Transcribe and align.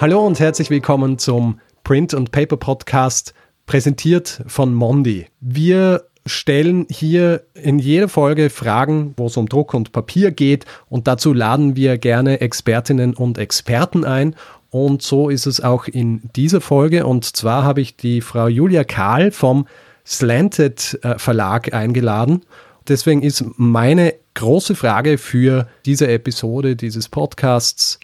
Hallo 0.00 0.26
und 0.26 0.40
herzlich 0.40 0.70
willkommen 0.70 1.18
zum 1.18 1.60
Print 1.84 2.14
und 2.14 2.32
Paper 2.32 2.56
Podcast, 2.56 3.32
präsentiert 3.66 4.42
von 4.46 4.74
Mondi. 4.74 5.26
Wir 5.40 6.04
stellen 6.26 6.86
hier 6.90 7.44
in 7.54 7.78
jeder 7.78 8.08
Folge 8.08 8.50
Fragen, 8.50 9.14
wo 9.16 9.26
es 9.26 9.36
um 9.36 9.48
Druck 9.48 9.72
und 9.72 9.92
Papier 9.92 10.32
geht 10.32 10.64
und 10.88 11.06
dazu 11.06 11.32
laden 11.32 11.76
wir 11.76 11.96
gerne 11.98 12.40
Expertinnen 12.40 13.14
und 13.14 13.38
Experten 13.38 14.04
ein 14.04 14.34
und 14.74 15.02
so 15.02 15.30
ist 15.30 15.46
es 15.46 15.60
auch 15.60 15.86
in 15.86 16.22
dieser 16.34 16.60
Folge. 16.60 17.06
Und 17.06 17.24
zwar 17.36 17.62
habe 17.62 17.80
ich 17.80 17.96
die 17.96 18.20
Frau 18.20 18.48
Julia 18.48 18.82
Kahl 18.82 19.30
vom 19.30 19.68
Slanted 20.04 20.98
äh, 21.04 21.16
Verlag 21.16 21.72
eingeladen. 21.72 22.42
Deswegen 22.88 23.22
ist 23.22 23.44
meine 23.56 24.14
große 24.34 24.74
Frage 24.74 25.16
für 25.16 25.68
diese 25.86 26.08
Episode 26.08 26.74
dieses 26.74 27.08
Podcasts, 27.08 28.00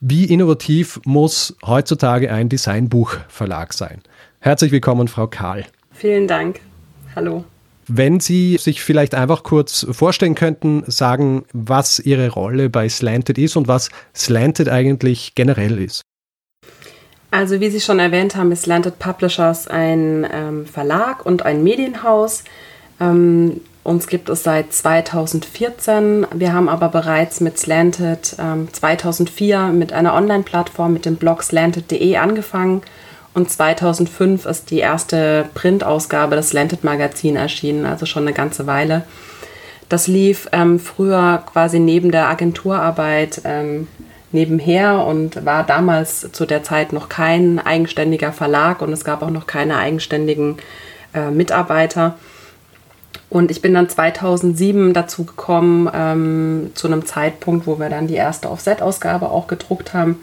wie 0.00 0.24
innovativ 0.24 0.98
muss 1.04 1.56
heutzutage 1.64 2.32
ein 2.32 2.48
Designbuchverlag 2.48 3.74
sein? 3.74 4.00
Herzlich 4.40 4.72
willkommen, 4.72 5.08
Frau 5.08 5.26
Kahl. 5.26 5.66
Vielen 5.92 6.26
Dank. 6.26 6.60
Hallo. 7.14 7.44
Wenn 7.86 8.20
Sie 8.20 8.56
sich 8.56 8.82
vielleicht 8.82 9.14
einfach 9.14 9.42
kurz 9.42 9.86
vorstellen 9.90 10.34
könnten, 10.34 10.84
sagen, 10.86 11.44
was 11.52 11.98
Ihre 11.98 12.30
Rolle 12.30 12.70
bei 12.70 12.88
Slanted 12.88 13.36
ist 13.36 13.56
und 13.56 13.68
was 13.68 13.90
Slanted 14.14 14.68
eigentlich 14.68 15.34
generell 15.34 15.78
ist. 15.78 16.02
Also 17.30 17.60
wie 17.60 17.68
Sie 17.68 17.80
schon 17.80 17.98
erwähnt 17.98 18.36
haben, 18.36 18.52
ist 18.52 18.62
Slanted 18.62 18.98
Publishers 18.98 19.68
ein 19.68 20.26
ähm, 20.32 20.66
Verlag 20.66 21.26
und 21.26 21.42
ein 21.44 21.62
Medienhaus. 21.62 22.44
Ähm, 23.00 23.60
uns 23.82 24.06
gibt 24.06 24.28
es 24.28 24.42
seit 24.42 24.72
2014. 24.72 26.26
Wir 26.34 26.52
haben 26.52 26.68
aber 26.68 26.88
bereits 26.88 27.40
mit 27.40 27.58
Slanted 27.58 28.36
ähm, 28.38 28.68
2004 28.72 29.68
mit 29.68 29.92
einer 29.92 30.14
Online-Plattform 30.14 30.92
mit 30.92 31.06
dem 31.06 31.16
Blog 31.16 31.42
slanted.de 31.42 32.16
angefangen 32.16 32.82
und 33.32 33.50
2005 33.50 34.44
ist 34.46 34.70
die 34.70 34.80
erste 34.80 35.46
Printausgabe 35.54 36.36
des 36.36 36.50
Slanted 36.50 36.84
Magazin 36.84 37.36
erschienen, 37.36 37.86
also 37.86 38.04
schon 38.06 38.24
eine 38.24 38.32
ganze 38.32 38.66
Weile. 38.66 39.04
Das 39.88 40.06
lief 40.06 40.48
ähm, 40.52 40.78
früher 40.78 41.42
quasi 41.50 41.78
neben 41.78 42.10
der 42.10 42.28
Agenturarbeit 42.28 43.42
ähm, 43.44 43.88
nebenher 44.32 45.04
und 45.04 45.44
war 45.44 45.64
damals 45.64 46.30
zu 46.32 46.46
der 46.46 46.62
Zeit 46.62 46.92
noch 46.92 47.08
kein 47.08 47.58
eigenständiger 47.58 48.32
Verlag 48.32 48.82
und 48.82 48.92
es 48.92 49.04
gab 49.04 49.22
auch 49.22 49.30
noch 49.30 49.46
keine 49.46 49.76
eigenständigen 49.76 50.58
äh, 51.14 51.30
Mitarbeiter. 51.30 52.16
Und 53.30 53.52
ich 53.52 53.62
bin 53.62 53.74
dann 53.74 53.88
2007 53.88 54.92
dazu 54.92 55.24
gekommen, 55.24 55.88
ähm, 55.94 56.72
zu 56.74 56.88
einem 56.88 57.06
Zeitpunkt, 57.06 57.66
wo 57.66 57.78
wir 57.78 57.88
dann 57.88 58.08
die 58.08 58.16
erste 58.16 58.50
Offset-Ausgabe 58.50 59.30
auch 59.30 59.46
gedruckt 59.46 59.94
haben 59.94 60.20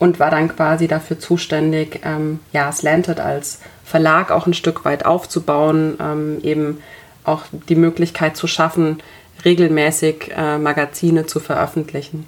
und 0.00 0.18
war 0.18 0.30
dann 0.30 0.48
quasi 0.48 0.88
dafür 0.88 1.20
zuständig, 1.20 2.00
ähm, 2.04 2.40
ja, 2.52 2.70
Slanted 2.72 3.20
als 3.20 3.60
Verlag 3.84 4.32
auch 4.32 4.46
ein 4.46 4.54
Stück 4.54 4.84
weit 4.84 5.06
aufzubauen, 5.06 5.96
ähm, 6.00 6.38
eben 6.42 6.82
auch 7.24 7.44
die 7.68 7.76
Möglichkeit 7.76 8.36
zu 8.36 8.48
schaffen, 8.48 8.98
regelmäßig 9.44 10.32
äh, 10.36 10.58
Magazine 10.58 11.26
zu 11.26 11.38
veröffentlichen. 11.38 12.26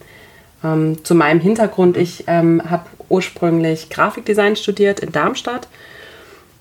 Ähm, 0.62 1.04
zu 1.04 1.16
meinem 1.16 1.40
Hintergrund, 1.40 1.96
ich 1.96 2.24
ähm, 2.28 2.62
habe 2.70 2.84
ursprünglich 3.08 3.90
Grafikdesign 3.90 4.54
studiert 4.54 5.00
in 5.00 5.10
Darmstadt 5.10 5.66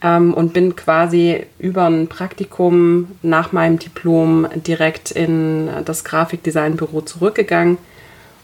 ähm, 0.01 0.33
und 0.33 0.53
bin 0.53 0.75
quasi 0.75 1.45
über 1.57 1.85
ein 1.85 2.07
Praktikum 2.07 3.11
nach 3.21 3.51
meinem 3.51 3.79
Diplom 3.79 4.47
direkt 4.55 5.11
in 5.11 5.69
das 5.85 6.03
Grafikdesignbüro 6.03 7.01
zurückgegangen 7.01 7.77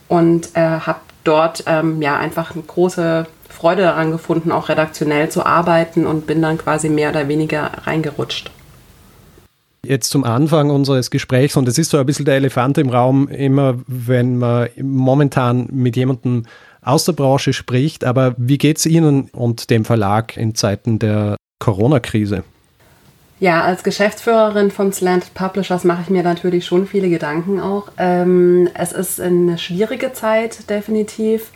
und 0.07 0.49
äh, 0.55 0.61
habe 0.61 0.99
dort 1.23 1.63
ähm, 1.67 2.01
ja 2.01 2.17
einfach 2.17 2.53
eine 2.53 2.63
große 2.63 3.25
Freude 3.49 3.83
daran 3.83 4.11
gefunden, 4.11 4.51
auch 4.51 4.69
redaktionell 4.69 5.29
zu 5.29 5.45
arbeiten 5.45 6.05
und 6.05 6.27
bin 6.27 6.41
dann 6.41 6.57
quasi 6.57 6.89
mehr 6.89 7.09
oder 7.09 7.27
weniger 7.27 7.71
reingerutscht. 7.85 8.51
Jetzt 9.83 10.09
zum 10.09 10.23
Anfang 10.23 10.71
unseres 10.71 11.11
Gesprächs, 11.11 11.55
und 11.55 11.67
es 11.67 11.77
ist 11.77 11.91
so 11.91 11.97
ein 11.97 12.05
bisschen 12.05 12.25
der 12.25 12.35
Elefant 12.35 12.77
im 12.79 12.89
Raum, 12.89 13.27
immer 13.27 13.75
wenn 13.87 14.37
man 14.37 14.69
momentan 14.81 15.67
mit 15.71 15.95
jemandem 15.95 16.45
aus 16.81 17.05
der 17.05 17.13
Branche 17.13 17.53
spricht, 17.53 18.03
aber 18.03 18.35
wie 18.37 18.57
geht 18.57 18.77
es 18.77 18.85
Ihnen 18.85 19.29
und 19.31 19.69
dem 19.69 19.85
Verlag 19.85 20.37
in 20.37 20.55
Zeiten 20.55 20.99
der 20.99 21.35
Corona-Krise? 21.59 22.43
Ja, 23.39 23.63
als 23.63 23.83
Geschäftsführerin 23.83 24.71
von 24.71 24.93
Slant 24.93 25.33
Publishers 25.33 25.83
mache 25.83 26.03
ich 26.03 26.09
mir 26.09 26.23
natürlich 26.23 26.65
schon 26.65 26.87
viele 26.87 27.09
Gedanken 27.09 27.59
auch. 27.59 27.89
Ähm, 27.97 28.69
es 28.73 28.93
ist 28.93 29.19
eine 29.19 29.57
schwierige 29.57 30.13
Zeit, 30.13 30.69
definitiv, 30.69 31.51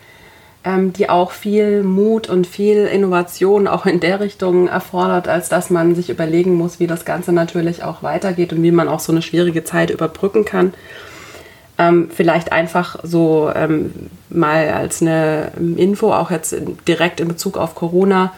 ähm, 0.66 0.92
die 0.92 1.10
auch 1.10 1.32
viel 1.32 1.84
Mut 1.84 2.28
und 2.28 2.48
viel 2.48 2.86
Innovation 2.86 3.68
auch 3.68 3.86
in 3.86 4.02
der 4.02 4.20
Richtung 4.20 4.68
erfordert, 4.68 5.30
als 5.30 5.48
dass 5.48 5.70
man 5.70 5.96
sich 5.96 6.10
überlegen 6.10 6.56
muss, 6.56 6.82
wie 6.82 6.88
das 6.88 7.06
Ganze 7.06 7.32
natürlich 7.32 7.82
auch 7.84 8.04
weitergeht 8.04 8.52
und 8.52 8.62
wie 8.62 8.72
man 8.72 8.90
auch 8.90 9.00
so 9.00 9.14
eine 9.14 9.22
schwierige 9.22 9.64
Zeit 9.64 9.90
überbrücken 9.90 10.44
kann. 10.44 10.74
Ähm, 11.78 12.10
vielleicht 12.14 12.52
einfach 12.52 13.00
so 13.04 13.50
ähm, 13.56 13.94
mal 14.30 14.68
als 14.68 15.02
eine 15.02 15.54
Info, 15.78 16.12
auch 16.12 16.30
jetzt 16.30 16.54
direkt 16.86 17.22
in 17.22 17.30
Bezug 17.30 17.58
auf 17.58 17.74
Corona 17.74 18.34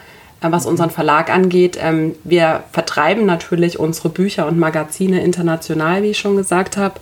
was 0.50 0.66
unseren 0.66 0.90
Verlag 0.90 1.30
angeht. 1.30 1.78
Ähm, 1.80 2.14
wir 2.24 2.64
vertreiben 2.72 3.26
natürlich 3.26 3.78
unsere 3.78 4.08
Bücher 4.08 4.46
und 4.46 4.58
Magazine 4.58 5.22
international, 5.22 6.02
wie 6.02 6.10
ich 6.10 6.18
schon 6.18 6.36
gesagt 6.36 6.76
habe. 6.76 6.94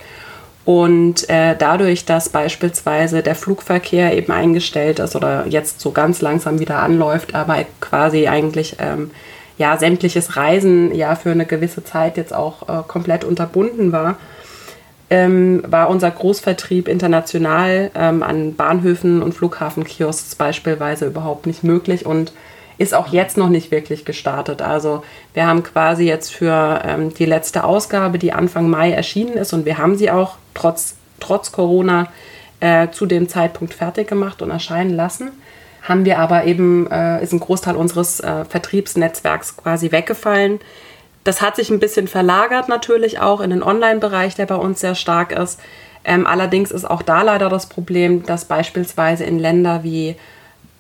Und 0.67 1.29
äh, 1.31 1.57
dadurch, 1.59 2.05
dass 2.05 2.29
beispielsweise 2.29 3.23
der 3.23 3.35
Flugverkehr 3.35 4.17
eben 4.17 4.31
eingestellt 4.31 4.99
ist 4.99 5.17
oder 5.17 5.47
jetzt 5.47 5.81
so 5.81 5.91
ganz 5.91 6.21
langsam 6.21 6.59
wieder 6.59 6.81
anläuft, 6.81 7.35
aber 7.35 7.65
quasi 7.81 8.29
eigentlich 8.29 8.77
ähm, 8.79 9.11
ja 9.57 9.79
sämtliches 9.79 10.37
Reisen 10.37 10.95
ja 10.95 11.17
für 11.17 11.31
eine 11.31 11.47
gewisse 11.47 11.83
Zeit 11.83 12.17
jetzt 12.19 12.35
auch 12.35 12.69
äh, 12.69 12.83
komplett 12.87 13.25
unterbunden 13.25 13.91
war, 13.91 14.17
ähm, 15.09 15.63
war 15.67 15.89
unser 15.89 16.11
Großvertrieb 16.11 16.87
international 16.87 17.91
an 17.95 18.55
Bahnhöfen 18.55 19.23
und 19.23 19.33
Flughafenkiosks 19.33 20.37
beispielsweise 20.37 21.07
überhaupt 21.07 21.47
nicht 21.47 21.65
möglich 21.65 22.07
und 22.07 22.33
ist 22.81 22.95
auch 22.95 23.09
jetzt 23.09 23.37
noch 23.37 23.51
nicht 23.51 23.71
wirklich 23.71 24.07
gestartet. 24.07 24.63
Also 24.63 25.05
wir 25.35 25.47
haben 25.47 25.63
quasi 25.63 26.05
jetzt 26.05 26.33
für 26.33 26.81
ähm, 26.83 27.13
die 27.13 27.27
letzte 27.27 27.65
Ausgabe, 27.65 28.19
die 28.19 28.33
Anfang 28.33 28.71
Mai 28.71 28.91
erschienen 28.93 29.35
ist, 29.35 29.53
und 29.53 29.67
wir 29.67 29.77
haben 29.77 29.99
sie 29.99 30.11
auch 30.11 30.37
trotz, 30.55 30.97
trotz 31.21 31.53
Corona 31.53 32.07
äh, 32.61 32.89
zu 32.89 33.05
dem 33.05 33.29
Zeitpunkt 33.29 33.75
fertig 33.75 34.09
gemacht 34.09 34.41
und 34.41 34.51
erscheinen 34.51 34.95
lassen. 34.95 35.31
Haben 35.83 36.07
wir 36.07 36.19
aber 36.19 36.45
eben, 36.45 36.91
äh, 36.91 37.23
ist 37.23 37.35
ein 37.35 37.41
Großteil 37.41 37.77
unseres 37.77 38.21
äh, 38.21 38.47
Vertriebsnetzwerks 38.47 39.59
quasi 39.59 39.93
weggefallen. 39.93 40.59
Das 41.23 41.43
hat 41.43 41.57
sich 41.57 41.69
ein 41.69 41.81
bisschen 41.81 42.09
verlagert 42.09 42.71
natürlich 42.71 43.21
auch 43.21 43.43
in 43.43 43.51
den 43.51 43.63
Online-Bereich, 43.63 44.37
der 44.37 44.47
bei 44.47 44.57
uns 44.57 44.81
sehr 44.81 44.95
stark 44.95 45.33
ist. 45.33 45.61
Ähm, 46.03 46.27
allerdings 46.27 46.71
ist 46.71 46.89
auch 46.89 47.03
da 47.03 47.21
leider 47.21 47.51
das 47.51 47.67
Problem, 47.67 48.25
dass 48.25 48.47
beispielsweise 48.47 49.25
in 49.25 49.39
Länder 49.39 49.83
wie 49.83 50.17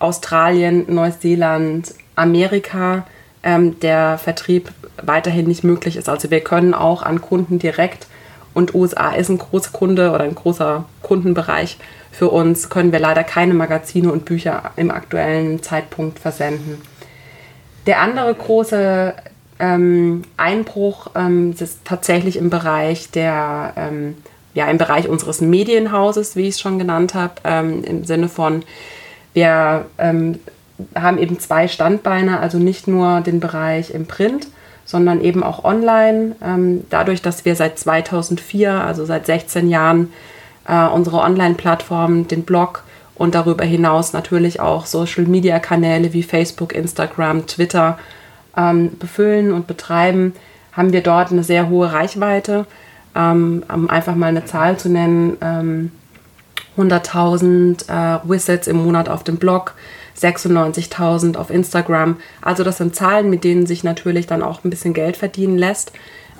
Australien, 0.00 0.86
Neuseeland, 0.88 1.94
Amerika 2.16 3.06
ähm, 3.42 3.78
der 3.80 4.18
Vertrieb 4.18 4.72
weiterhin 5.00 5.46
nicht 5.46 5.62
möglich 5.62 5.96
ist. 5.96 6.08
Also 6.08 6.30
wir 6.30 6.40
können 6.40 6.74
auch 6.74 7.02
an 7.02 7.20
Kunden 7.20 7.58
direkt 7.58 8.08
und 8.52 8.74
USA 8.74 9.12
ist 9.12 9.28
ein 9.28 9.38
großer 9.38 9.70
Kunde 9.70 10.10
oder 10.10 10.24
ein 10.24 10.34
großer 10.34 10.84
Kundenbereich 11.02 11.78
für 12.10 12.28
uns, 12.28 12.68
können 12.68 12.92
wir 12.92 12.98
leider 12.98 13.22
keine 13.22 13.54
Magazine 13.54 14.10
und 14.10 14.24
Bücher 14.24 14.72
im 14.76 14.90
aktuellen 14.90 15.62
Zeitpunkt 15.62 16.18
versenden. 16.18 16.82
Der 17.86 18.00
andere 18.00 18.34
große 18.34 19.14
ähm, 19.60 20.22
Einbruch 20.36 21.08
ähm, 21.14 21.54
ist 21.58 21.84
tatsächlich 21.84 22.36
im 22.36 22.50
Bereich 22.50 23.10
der, 23.10 23.74
ähm, 23.76 24.16
ja, 24.54 24.66
im 24.66 24.78
Bereich 24.78 25.08
unseres 25.08 25.40
Medienhauses, 25.40 26.34
wie 26.34 26.48
ich 26.48 26.56
es 26.56 26.60
schon 26.60 26.78
genannt 26.78 27.14
habe, 27.14 27.34
ähm, 27.44 27.84
im 27.84 28.04
Sinne 28.04 28.28
von 28.28 28.64
wir 29.32 29.86
ähm, 29.98 30.38
haben 30.94 31.18
eben 31.18 31.38
zwei 31.38 31.68
Standbeine, 31.68 32.40
also 32.40 32.58
nicht 32.58 32.88
nur 32.88 33.20
den 33.20 33.40
Bereich 33.40 33.90
im 33.92 34.06
Print, 34.06 34.48
sondern 34.84 35.20
eben 35.20 35.42
auch 35.42 35.64
online. 35.64 36.36
Ähm, 36.42 36.84
dadurch, 36.90 37.22
dass 37.22 37.44
wir 37.44 37.54
seit 37.54 37.78
2004, 37.78 38.72
also 38.72 39.04
seit 39.04 39.26
16 39.26 39.68
Jahren, 39.68 40.12
äh, 40.66 40.86
unsere 40.86 41.18
Online-Plattform, 41.18 42.28
den 42.28 42.42
Blog 42.42 42.84
und 43.14 43.34
darüber 43.34 43.64
hinaus 43.64 44.12
natürlich 44.12 44.60
auch 44.60 44.86
Social-Media-Kanäle 44.86 46.12
wie 46.12 46.22
Facebook, 46.22 46.74
Instagram, 46.74 47.46
Twitter 47.46 47.98
ähm, 48.56 48.98
befüllen 48.98 49.52
und 49.52 49.66
betreiben, 49.66 50.34
haben 50.72 50.92
wir 50.92 51.02
dort 51.02 51.30
eine 51.30 51.44
sehr 51.44 51.68
hohe 51.68 51.92
Reichweite. 51.92 52.66
Ähm, 53.14 53.64
um 53.72 53.90
einfach 53.90 54.14
mal 54.14 54.28
eine 54.28 54.44
Zahl 54.44 54.76
zu 54.78 54.88
nennen, 54.88 55.36
ähm, 55.40 55.90
100.000 56.76 57.88
äh, 57.88 58.20
Visits 58.28 58.66
im 58.66 58.84
Monat 58.84 59.08
auf 59.08 59.24
dem 59.24 59.36
Blog, 59.36 59.74
96.000 60.18 61.36
auf 61.36 61.50
Instagram. 61.50 62.16
Also 62.42 62.64
das 62.64 62.78
sind 62.78 62.94
Zahlen, 62.94 63.30
mit 63.30 63.44
denen 63.44 63.66
sich 63.66 63.84
natürlich 63.84 64.26
dann 64.26 64.42
auch 64.42 64.64
ein 64.64 64.70
bisschen 64.70 64.94
Geld 64.94 65.16
verdienen 65.16 65.58
lässt, 65.58 65.92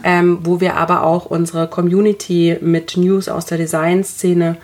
ähm, 0.05 0.39
wo 0.43 0.61
wir 0.61 0.77
aber 0.77 1.03
auch 1.03 1.27
unsere 1.27 1.69
Community 1.69 2.59
mit 2.61 2.97
News 2.97 3.29
aus 3.29 3.47
der 3.47 3.59
Designszene 3.59 4.57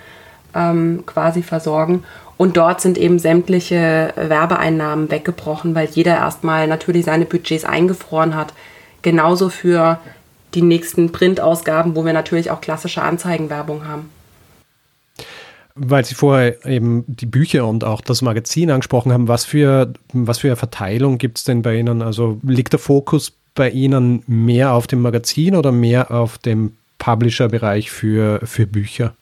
ähm, 0.54 1.04
quasi 1.06 1.42
versorgen. 1.42 2.04
Und 2.36 2.56
dort 2.56 2.80
sind 2.80 2.98
eben 2.98 3.18
sämtliche 3.18 4.12
Werbeeinnahmen 4.16 5.10
weggebrochen, 5.10 5.74
weil 5.74 5.88
jeder 5.90 6.16
erstmal 6.16 6.66
natürlich 6.66 7.06
seine 7.06 7.24
Budgets 7.24 7.64
eingefroren 7.64 8.34
hat. 8.34 8.52
Genauso 9.00 9.48
für 9.48 9.98
die 10.54 10.62
nächsten 10.62 11.12
Printausgaben, 11.12 11.96
wo 11.96 12.04
wir 12.04 12.12
natürlich 12.12 12.50
auch 12.50 12.60
klassische 12.60 13.02
Anzeigenwerbung 13.02 13.86
haben. 13.86 14.10
Weil 15.76 16.04
Sie 16.04 16.14
vorher 16.14 16.64
eben 16.64 17.04
die 17.06 17.26
Bücher 17.26 17.66
und 17.66 17.84
auch 17.84 18.00
das 18.00 18.22
Magazin 18.22 18.70
angesprochen 18.70 19.12
haben, 19.12 19.28
was 19.28 19.44
für, 19.44 19.92
was 20.12 20.38
für 20.38 20.48
eine 20.48 20.56
Verteilung 20.56 21.18
gibt 21.18 21.38
es 21.38 21.44
denn 21.44 21.62
bei 21.62 21.76
Ihnen? 21.76 22.02
Also 22.02 22.40
liegt 22.42 22.72
der 22.72 22.80
Fokus 22.80 23.32
bei 23.54 23.70
Ihnen 23.70 24.22
mehr 24.26 24.72
auf 24.72 24.86
dem 24.86 25.02
Magazin 25.02 25.54
oder 25.54 25.72
mehr 25.72 26.10
auf 26.10 26.38
dem 26.38 26.76
Publisher-Bereich 26.98 27.90
für, 27.90 28.40
für 28.44 28.66
Bücher? 28.66 29.14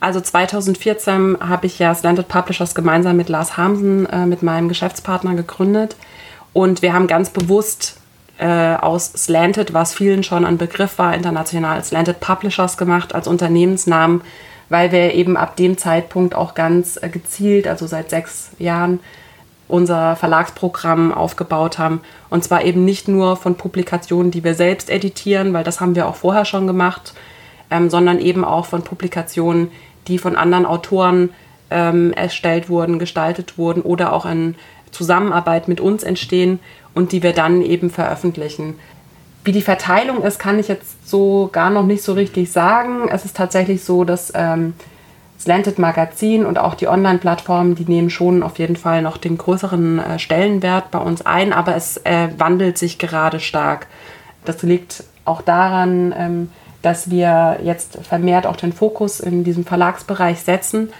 Also 0.00 0.20
2014 0.20 1.36
habe 1.40 1.66
ich 1.66 1.78
ja 1.78 1.94
Slanted 1.94 2.26
Publishers 2.26 2.74
gemeinsam 2.74 3.16
mit 3.16 3.28
Lars 3.28 3.56
Hamsen, 3.56 4.06
äh, 4.06 4.26
mit 4.26 4.42
meinem 4.42 4.68
Geschäftspartner, 4.68 5.36
gegründet. 5.36 5.94
Und 6.52 6.82
wir 6.82 6.92
haben 6.92 7.06
ganz 7.06 7.30
bewusst 7.30 8.00
äh, 8.38 8.74
aus 8.74 9.12
Slanted, 9.12 9.72
was 9.72 9.94
vielen 9.94 10.24
schon 10.24 10.44
ein 10.44 10.58
Begriff 10.58 10.98
war, 10.98 11.14
international 11.14 11.84
Slanted 11.84 12.18
Publishers 12.18 12.76
gemacht 12.76 13.14
als 13.14 13.28
Unternehmensnamen, 13.28 14.22
weil 14.72 14.90
wir 14.90 15.12
eben 15.12 15.36
ab 15.36 15.54
dem 15.56 15.76
Zeitpunkt 15.76 16.34
auch 16.34 16.54
ganz 16.54 16.98
äh, 17.00 17.10
gezielt, 17.10 17.68
also 17.68 17.86
seit 17.86 18.08
sechs 18.08 18.50
Jahren, 18.58 19.00
unser 19.68 20.16
Verlagsprogramm 20.16 21.12
aufgebaut 21.12 21.78
haben. 21.78 22.00
Und 22.30 22.42
zwar 22.42 22.64
eben 22.64 22.84
nicht 22.84 23.06
nur 23.06 23.36
von 23.36 23.54
Publikationen, 23.54 24.30
die 24.30 24.44
wir 24.44 24.54
selbst 24.54 24.88
editieren, 24.88 25.52
weil 25.52 25.62
das 25.62 25.80
haben 25.80 25.94
wir 25.94 26.08
auch 26.08 26.14
vorher 26.14 26.46
schon 26.46 26.66
gemacht, 26.66 27.12
ähm, 27.70 27.90
sondern 27.90 28.18
eben 28.18 28.46
auch 28.46 28.64
von 28.64 28.82
Publikationen, 28.82 29.70
die 30.08 30.16
von 30.16 30.36
anderen 30.36 30.64
Autoren 30.64 31.30
ähm, 31.70 32.14
erstellt 32.14 32.70
wurden, 32.70 32.98
gestaltet 32.98 33.58
wurden 33.58 33.82
oder 33.82 34.14
auch 34.14 34.24
in 34.24 34.54
Zusammenarbeit 34.90 35.68
mit 35.68 35.80
uns 35.80 36.02
entstehen 36.02 36.60
und 36.94 37.12
die 37.12 37.22
wir 37.22 37.34
dann 37.34 37.60
eben 37.60 37.90
veröffentlichen. 37.90 38.78
Wie 39.44 39.52
die 39.52 39.62
Verteilung 39.62 40.22
ist, 40.22 40.38
kann 40.38 40.58
ich 40.58 40.68
jetzt 40.68 41.08
so 41.08 41.48
gar 41.50 41.70
noch 41.70 41.84
nicht 41.84 42.02
so 42.02 42.12
richtig 42.12 42.52
sagen. 42.52 43.08
Es 43.08 43.24
ist 43.24 43.36
tatsächlich 43.36 43.82
so, 43.82 44.04
dass 44.04 44.32
ähm, 44.34 44.74
Slanted 45.40 45.80
Magazin 45.80 46.46
und 46.46 46.58
auch 46.58 46.74
die 46.74 46.86
Online-Plattformen, 46.86 47.74
die 47.74 47.84
nehmen 47.84 48.10
schon 48.10 48.44
auf 48.44 48.60
jeden 48.60 48.76
Fall 48.76 49.02
noch 49.02 49.16
den 49.16 49.36
größeren 49.36 49.98
äh, 49.98 50.18
Stellenwert 50.20 50.92
bei 50.92 50.98
uns 50.98 51.26
ein, 51.26 51.52
aber 51.52 51.74
es 51.74 51.96
äh, 52.04 52.28
wandelt 52.38 52.78
sich 52.78 52.98
gerade 52.98 53.40
stark. 53.40 53.88
Das 54.44 54.62
liegt 54.62 55.02
auch 55.24 55.42
daran, 55.42 56.14
ähm, 56.16 56.52
dass 56.82 57.10
wir 57.10 57.58
jetzt 57.64 57.98
vermehrt 58.02 58.46
auch 58.46 58.56
den 58.56 58.72
Fokus 58.72 59.18
in 59.18 59.42
diesem 59.42 59.64
Verlagsbereich 59.64 60.40
setzen 60.40 60.90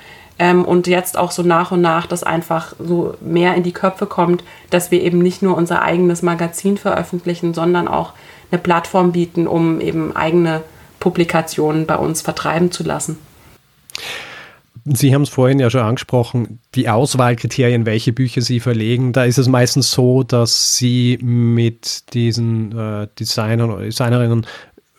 ähm, 0.43 0.65
und 0.65 0.89
jetzt 0.89 1.17
auch 1.17 1.31
so 1.31 1.45
nach 1.45 1.71
und 1.71 1.83
nach 1.83 2.09
das 2.09 2.25
einfach 2.25 2.75
so 2.81 3.15
mehr 3.21 3.55
in 3.55 3.63
die 3.63 3.71
Köpfe 3.71 4.07
kommt, 4.07 4.43
dass 4.71 4.91
wir 4.91 5.01
eben 5.01 5.21
nicht 5.21 5.41
nur 5.41 5.57
unser 5.57 5.83
eigenes 5.83 6.23
Magazin 6.23 6.79
veröffentlichen, 6.79 7.55
sondern 7.55 7.87
auch 7.87 8.13
eine 8.51 8.61
Plattform 8.61 9.13
bieten, 9.13 9.47
um 9.47 9.81
eben 9.81 10.17
eigene 10.17 10.63
Publikationen 10.99 11.87
bei 11.87 11.95
uns 11.95 12.23
vertreiben 12.23 12.73
zu 12.73 12.83
lassen. 12.83 13.19
Sie 14.85 15.15
haben 15.15 15.23
es 15.23 15.29
vorhin 15.29 15.61
ja 15.61 15.71
schon 15.71 15.83
angesprochen, 15.83 16.59
die 16.75 16.89
Auswahlkriterien, 16.89 17.87
welche 17.87 18.13
Bücher 18.13 18.41
Sie 18.41 18.59
verlegen. 18.59 19.13
Da 19.13 19.23
ist 19.23 19.39
es 19.39 19.47
meistens 19.47 19.93
so, 19.93 20.25
dass 20.25 20.77
Sie 20.77 21.21
mit 21.23 22.13
diesen 22.15 22.77
äh, 22.77 23.07
Designern 23.17 23.71
oder 23.71 23.85
Designerinnen 23.85 24.45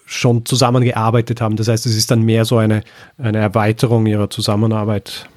schon 0.06 0.46
zusammengearbeitet 0.46 1.42
haben. 1.42 1.58
Das 1.58 1.68
heißt, 1.68 1.86
es 1.86 1.98
ist 1.98 2.12
dann 2.12 2.22
mehr 2.22 2.46
so 2.46 2.60
eine, 2.60 2.82
eine 3.18 3.40
Erweiterung 3.40 4.06
ihrer 4.06 4.30
Zusammenarbeit. 4.30 5.28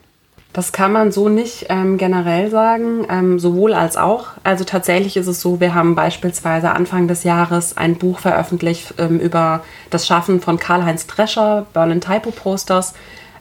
Das 0.56 0.72
kann 0.72 0.90
man 0.90 1.12
so 1.12 1.28
nicht 1.28 1.66
ähm, 1.68 1.98
generell 1.98 2.50
sagen, 2.50 3.06
ähm, 3.10 3.38
sowohl 3.38 3.74
als 3.74 3.98
auch. 3.98 4.28
Also 4.42 4.64
tatsächlich 4.64 5.18
ist 5.18 5.26
es 5.26 5.42
so, 5.42 5.60
wir 5.60 5.74
haben 5.74 5.94
beispielsweise 5.94 6.70
Anfang 6.70 7.08
des 7.08 7.24
Jahres 7.24 7.76
ein 7.76 7.96
Buch 7.96 8.20
veröffentlicht 8.20 8.94
ähm, 8.96 9.20
über 9.20 9.62
das 9.90 10.06
Schaffen 10.06 10.40
von 10.40 10.58
Karl-Heinz 10.58 11.06
Drescher, 11.08 11.66
Berlin 11.74 12.00
Typo 12.00 12.30
Posters. 12.30 12.94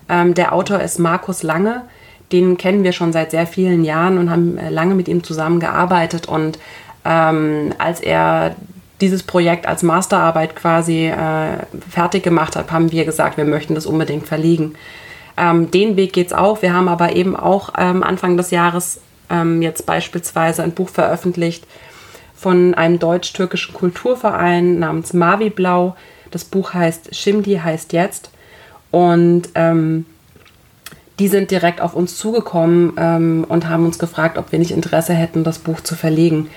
Ähm, 0.09 0.33
der 0.33 0.51
Autor 0.51 0.81
ist 0.81 0.99
Markus 0.99 1.41
Lange. 1.41 1.83
Den 2.33 2.57
kennen 2.57 2.83
wir 2.83 2.91
schon 2.91 3.13
seit 3.13 3.31
sehr 3.31 3.47
vielen 3.47 3.85
Jahren 3.85 4.17
und 4.17 4.29
haben 4.29 4.57
äh, 4.57 4.69
lange 4.69 4.93
mit 4.93 5.07
ihm 5.07 5.23
zusammengearbeitet. 5.23 6.27
Und 6.27 6.59
ähm, 7.05 7.73
als 7.77 8.01
er 8.01 8.57
dieses 8.99 9.23
Projekt 9.23 9.67
als 9.67 9.83
Masterarbeit 9.83 10.57
quasi 10.57 11.07
äh, 11.07 11.59
fertig 11.89 12.23
gemacht 12.23 12.57
hat, 12.57 12.73
haben 12.73 12.91
wir 12.91 13.05
gesagt, 13.05 13.37
wir 13.37 13.45
möchten 13.45 13.73
das 13.73 13.85
unbedingt 13.85 14.27
verlegen. 14.27 14.75
Ähm, 15.37 15.71
den 15.71 15.97
Weg 15.97 16.13
geht 16.13 16.27
es 16.27 16.33
auch. 16.33 16.61
Wir 16.61 16.73
haben 16.73 16.87
aber 16.87 17.15
eben 17.15 17.35
auch 17.35 17.73
ähm, 17.77 18.03
Anfang 18.03 18.37
des 18.37 18.51
Jahres 18.51 19.01
ähm, 19.29 19.61
jetzt 19.61 19.85
beispielsweise 19.85 20.63
ein 20.63 20.71
Buch 20.71 20.89
veröffentlicht 20.89 21.65
von 22.35 22.73
einem 22.73 22.99
deutsch-türkischen 22.99 23.73
Kulturverein 23.73 24.79
namens 24.79 25.13
Mavi 25.13 25.49
Blau. 25.49 25.95
Das 26.31 26.43
Buch 26.43 26.73
heißt 26.73 27.15
Shimdi 27.15 27.55
heißt 27.63 27.93
jetzt. 27.93 28.29
Und 28.91 29.49
ähm, 29.55 30.05
die 31.19 31.27
sind 31.27 31.51
direkt 31.51 31.81
auf 31.81 31.95
uns 31.95 32.17
zugekommen 32.17 32.93
ähm, 32.97 33.45
und 33.47 33.69
haben 33.69 33.85
uns 33.85 33.99
gefragt, 33.99 34.37
ob 34.37 34.51
wir 34.51 34.59
nicht 34.59 34.71
Interesse 34.71 35.13
hätten, 35.13 35.43
das 35.43 35.59
Buch 35.59 35.81
zu 35.81 35.95
verlegen. 35.95 36.49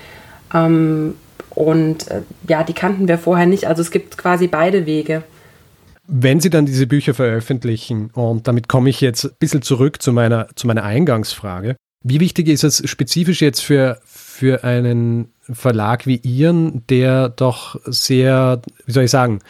Ähm, 0.52 1.14
und 1.50 2.08
äh, 2.10 2.22
ja, 2.48 2.64
die 2.64 2.72
kannten 2.72 3.08
wir 3.08 3.18
vorher 3.18 3.46
nicht. 3.46 3.66
Also 3.66 3.82
es 3.82 3.90
gibt 3.90 4.18
quasi 4.18 4.46
beide 4.46 4.86
Wege. 4.86 5.22
Wenn 6.10 6.40
Sie 6.40 6.48
dann 6.48 6.64
diese 6.64 6.86
Bücher 6.86 7.12
veröffentlichen, 7.12 8.10
und 8.12 8.48
damit 8.48 8.66
komme 8.66 8.88
ich 8.88 9.02
jetzt 9.02 9.26
ein 9.26 9.32
bisschen 9.38 9.60
zurück 9.60 10.00
zu 10.00 10.12
meiner, 10.12 10.48
zu 10.54 10.66
meiner 10.66 10.82
Eingangsfrage, 10.82 11.76
wie 12.02 12.20
wichtig 12.20 12.48
ist 12.48 12.64
es 12.64 12.88
spezifisch 12.88 13.42
jetzt 13.42 13.60
für, 13.60 14.00
für 14.04 14.64
einen 14.64 15.32
Verlag 15.42 16.06
wie 16.06 16.16
Ihren, 16.16 16.86
der 16.86 17.28
doch 17.28 17.78
sehr, 17.84 18.62
wie 18.86 18.92
soll 18.92 19.04
ich 19.04 19.10
sagen, 19.10 19.40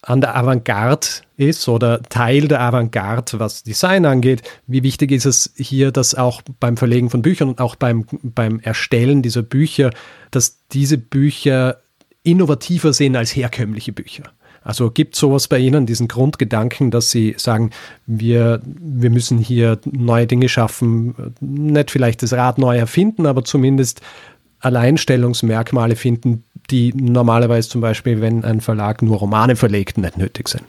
an 0.00 0.22
der 0.22 0.34
Avantgarde 0.34 1.06
ist 1.36 1.68
oder 1.68 2.00
Teil 2.02 2.48
der 2.48 2.62
Avantgarde, 2.62 3.38
was 3.38 3.62
Design 3.62 4.06
angeht. 4.06 4.42
Wie 4.66 4.82
wichtig 4.82 5.10
ist 5.10 5.26
es 5.26 5.52
hier, 5.56 5.92
dass 5.92 6.14
auch 6.14 6.40
beim 6.60 6.78
Verlegen 6.78 7.10
von 7.10 7.20
Büchern 7.20 7.48
und 7.48 7.60
auch 7.60 7.74
beim, 7.74 8.06
beim 8.22 8.60
Erstellen 8.60 9.20
dieser 9.20 9.42
Bücher, 9.42 9.90
dass 10.30 10.66
diese 10.68 10.96
Bücher 10.96 11.82
innovativer 12.22 12.94
sind 12.94 13.14
als 13.16 13.36
herkömmliche 13.36 13.92
Bücher? 13.92 14.22
Also 14.62 14.90
gibt 14.90 15.14
es 15.14 15.20
sowas 15.20 15.48
bei 15.48 15.58
Ihnen, 15.58 15.86
diesen 15.86 16.08
Grundgedanken, 16.08 16.90
dass 16.90 17.10
Sie 17.10 17.34
sagen, 17.38 17.70
wir, 18.06 18.60
wir 18.64 19.10
müssen 19.10 19.38
hier 19.38 19.78
neue 19.84 20.26
Dinge 20.26 20.48
schaffen, 20.48 21.14
nicht 21.40 21.90
vielleicht 21.90 22.22
das 22.22 22.32
Rad 22.32 22.58
neu 22.58 22.76
erfinden, 22.76 23.26
aber 23.26 23.44
zumindest 23.44 24.00
Alleinstellungsmerkmale 24.60 25.96
finden, 25.96 26.44
die 26.70 26.92
normalerweise 26.94 27.68
zum 27.68 27.80
Beispiel, 27.80 28.20
wenn 28.20 28.44
ein 28.44 28.60
Verlag 28.60 29.02
nur 29.02 29.18
Romane 29.18 29.56
verlegt, 29.56 29.98
nicht 29.98 30.18
nötig 30.18 30.48
sind. 30.48 30.64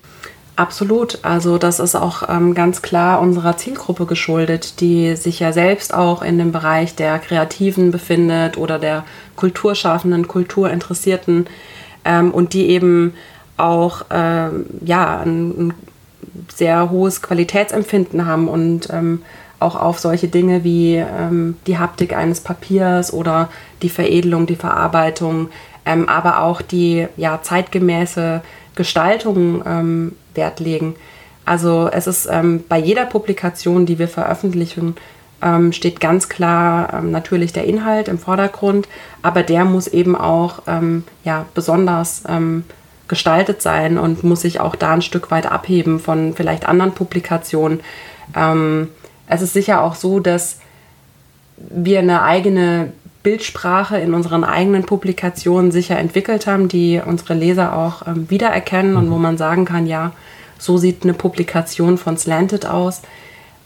Absolut. 0.60 1.19
Also 1.22 1.58
das 1.58 1.79
ist 1.79 1.96
auch 1.96 2.27
ähm, 2.27 2.53
ganz 2.53 2.81
klar 2.81 3.22
unserer 3.22 3.55
Zielgruppe 3.55 4.05
geschuldet, 4.05 4.81
die 4.81 5.15
sich 5.15 5.39
ja 5.39 5.53
selbst 5.53 5.93
auch 5.93 6.22
in 6.22 6.38
dem 6.38 6.51
Bereich 6.51 6.96
der 6.96 7.17
Kreativen 7.19 7.91
befindet 7.91 8.58
oder 8.58 8.77
der 8.77 9.05
Kulturschaffenden, 9.38 10.27
Kulturinteressierten 10.27 11.48
ähm, 12.03 12.31
und 12.31 12.53
die 12.53 12.67
eben 12.67 13.13
auch 13.60 14.06
ähm, 14.12 14.66
ja, 14.86 15.20
ein, 15.20 15.50
ein, 15.50 15.74
sehr 16.54 16.89
hohes 16.89 17.22
Qualitätsempfinden 17.22 18.25
haben 18.25 18.48
und 18.48 18.89
ähm, 18.92 19.22
auch 19.60 19.75
auf 19.75 20.00
solche 20.00 20.28
Dinge 20.28 20.63
wie 20.63 20.96
ähm, 20.96 21.58
die 21.68 21.78
Haptik 21.78 22.16
eines 22.16 22.39
Papiers 22.42 23.13
oder 23.13 23.50
die 23.82 23.89
Veredelung, 23.89 24.46
die 24.46 24.56
Verarbeitung, 24.56 25.50
ähm, 25.86 26.08
aber 26.08 26.42
auch 26.42 26.62
die 26.62 27.08
ja, 27.18 27.39
zeitgemäße 27.42 28.42
Gestaltung 28.75 29.63
ähm, 29.66 30.16
Wert 30.34 30.60
legen. 30.60 30.96
Also 31.46 31.89
es 31.92 32.08
ist 32.08 32.28
ähm, 32.32 32.63
bei 32.70 32.78
jeder 32.78 33.06
Publikation, 33.06 33.86
die 33.86 34.00
wir 34.00 34.08
veröffentlichen, 34.08 34.96
ähm, 35.42 35.74
steht 35.74 36.00
ganz 36.00 36.30
klar 36.30 36.94
ähm, 36.94 37.12
natürlich 37.12 37.54
der 37.54 37.66
Inhalt 37.66 38.08
im 38.08 38.20
Vordergrund, 38.20 38.88
aber 39.22 39.44
der 39.44 39.66
muss 39.66 39.88
eben 39.88 40.16
auch 40.16 40.62
ja, 41.24 41.46
besonders 41.54 42.24
gestaltet 43.10 43.62
sein 43.62 43.98
und 43.98 44.24
muss 44.24 44.42
sich 44.42 44.62
auch 44.62 44.75
da 44.75 44.94
ein 44.94 45.01
Stück 45.01 45.32
weit 45.32 45.51
abheben 45.51 46.00
von 46.00 46.34
vielleicht 46.34 46.66
anderen 46.66 46.94
Publikationen. 46.94 47.82
Ähm, 48.36 48.88
es 49.28 49.42
ist 49.42 49.54
sicher 49.54 49.84
auch 49.84 49.96
so, 49.96 50.20
dass 50.20 50.60
wir 51.58 52.00
eine 52.00 52.24
eigene 52.24 52.94
Bildsprache 53.22 53.98
in 53.98 54.13
unseren 54.13 54.44
eigenen 54.44 54.86
Publikationen 54.86 55.72
sicher 55.72 55.98
entwickelt 55.98 56.48
haben, 56.48 56.70
die 56.70 57.01
unsere 57.06 57.34
Leser 57.34 57.75
auch 57.75 58.08
ähm, 58.08 58.30
wiedererkennen 58.30 58.96
und 58.96 59.12
wo 59.12 59.18
mhm. 59.18 59.22
man 59.24 59.38
sagen 59.38 59.66
kann, 59.66 59.88
ja, 59.88 60.13
so 60.58 60.78
sieht 60.78 61.04
eine 61.04 61.13
Publikation 61.13 61.98
von 61.98 62.18
Slanted 62.18 62.66
aus. 62.66 63.01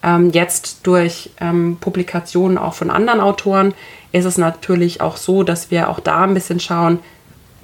Ähm, 0.02 0.32
jetzt 0.32 0.86
durch 0.88 1.32
ähm, 1.40 1.78
Publikationen 1.80 2.58
auch 2.58 2.74
von 2.74 2.90
anderen 2.90 3.20
Autoren 3.20 3.74
ist 4.12 4.26
es 4.26 4.38
natürlich 4.38 5.02
auch 5.02 5.18
so, 5.18 5.44
dass 5.44 5.72
wir 5.72 5.90
auch 5.90 6.00
da 6.00 6.24
ein 6.24 6.34
bisschen 6.34 6.60
schauen, 6.60 7.00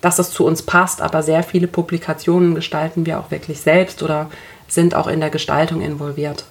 dass 0.01 0.17
das 0.17 0.31
zu 0.31 0.45
uns 0.45 0.61
passt, 0.61 1.01
aber 1.01 1.23
sehr 1.23 1.43
viele 1.43 1.67
Publikationen 1.67 2.55
gestalten 2.55 3.05
wir 3.05 3.19
auch 3.19 3.31
wirklich 3.31 3.59
selbst 3.61 4.03
oder 4.03 4.29
sind 4.67 4.95
auch 4.95 5.07
in 5.07 5.19
der 5.19 5.29
Gestaltung 5.29 5.81
involviert. 5.81 6.45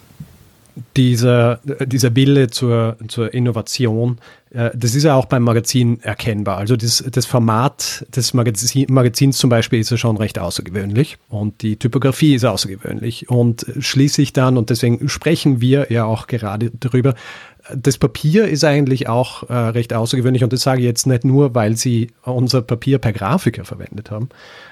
dieser, 0.96 1.60
dieser 1.86 2.14
Wille 2.14 2.48
zur, 2.50 2.96
zur 3.08 3.32
Innovation, 3.32 4.18
äh, 4.50 4.70
das 4.74 4.94
ist 4.94 5.04
ja 5.04 5.14
auch 5.14 5.26
beim 5.26 5.42
Magazin 5.42 6.00
erkennbar. 6.02 6.58
Also 6.58 6.76
das, 6.76 7.04
das 7.10 7.26
Format 7.26 8.06
des 8.14 8.34
Magazin, 8.34 8.86
Magazins 8.88 9.38
zum 9.38 9.50
Beispiel 9.50 9.80
ist 9.80 9.90
ja 9.90 9.96
schon 9.96 10.16
recht 10.16 10.38
außergewöhnlich 10.38 11.18
und 11.28 11.62
die 11.62 11.76
Typografie 11.76 12.34
ist 12.34 12.44
außergewöhnlich. 12.44 13.28
Und 13.28 13.66
schließlich 13.78 14.32
dann, 14.32 14.56
und 14.56 14.70
deswegen 14.70 15.08
sprechen 15.08 15.60
wir 15.60 15.90
ja 15.90 16.04
auch 16.04 16.26
gerade 16.26 16.70
darüber, 16.78 17.14
das 17.74 17.98
Papier 17.98 18.48
ist 18.48 18.64
eigentlich 18.64 19.08
auch 19.08 19.48
äh, 19.48 19.54
recht 19.54 19.92
außergewöhnlich 19.92 20.44
und 20.44 20.52
das 20.52 20.62
sage 20.62 20.80
ich 20.80 20.86
jetzt 20.86 21.06
nicht 21.06 21.24
nur, 21.24 21.54
weil 21.54 21.76
sie 21.76 22.10
unser 22.22 22.62
Papier 22.62 22.98
per 22.98 23.12
Grafiker 23.12 23.64
verwendet 23.64 24.10
haben, 24.10 24.28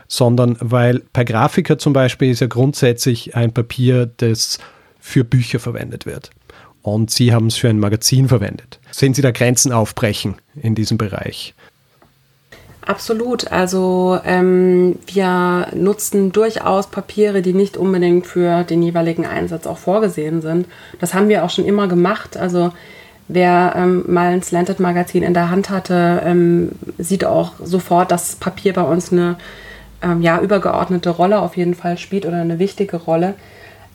sondern 0.09 0.57
weil 0.61 1.00
per 1.12 1.25
Grafiker 1.25 1.79
zum 1.79 1.93
Beispiel 1.93 2.31
ist 2.31 2.41
ja 2.41 2.47
grundsätzlich 2.47 3.35
ein 3.37 3.53
Papier, 3.53 4.11
das 4.17 4.59
für 4.99 5.25
Bücher 5.25 5.61
verwendet 5.61 6.07
wird. 6.07 6.31
Und 6.83 7.11
Sie 7.11 7.33
haben 7.33 7.49
es 7.49 7.57
für 7.57 7.69
ein 7.69 7.81
Magazin 7.81 8.29
verwendet. 8.29 8.79
Sehen 8.93 9.12
Sie 9.12 9.23
da 9.23 9.33
Grenzen 9.33 9.73
aufbrechen 9.73 10.37
in 10.55 10.76
diesem 10.76 10.99
Bereich? 10.99 11.55
Absolut. 12.87 13.50
Also 13.50 14.21
ähm, 14.25 14.97
wir 15.07 15.66
nutzen 15.75 16.31
durchaus 16.31 16.87
Papiere, 16.87 17.43
die 17.43 17.52
nicht 17.52 17.76
unbedingt 17.76 18.28
für 18.28 18.62
den 18.62 18.81
jeweiligen 18.81 19.26
Einsatz 19.26 19.66
auch 19.66 19.78
vorgesehen 19.78 20.40
sind. 20.40 20.69
Das 21.00 21.12
haben 21.12 21.28
wir 21.28 21.45
auch 21.45 21.50
schon 21.50 21.64
immer 21.64 21.88
gemacht. 21.88 22.37
Also 22.37 22.73
wer 23.26 23.75
ähm, 23.76 24.05
mal 24.07 24.33
ein 24.33 24.43
Slanted 24.43 24.78
Magazin 24.78 25.25
in 25.25 25.35
der 25.35 25.50
Hand 25.50 25.69
hatte, 25.69 26.23
ähm, 26.25 26.71
sieht 26.97 27.25
auch 27.25 27.55
sofort, 27.61 28.12
dass 28.12 28.37
Papier 28.37 28.73
bei 28.73 28.83
uns 28.83 29.11
eine 29.12 29.37
ähm, 30.00 30.23
ja, 30.23 30.40
übergeordnete 30.40 31.11
Rolle 31.11 31.40
auf 31.40 31.57
jeden 31.57 31.75
Fall 31.75 31.99
spielt 31.99 32.25
oder 32.25 32.40
eine 32.40 32.61
wichtige 32.61 32.99
Rolle. 32.99 33.35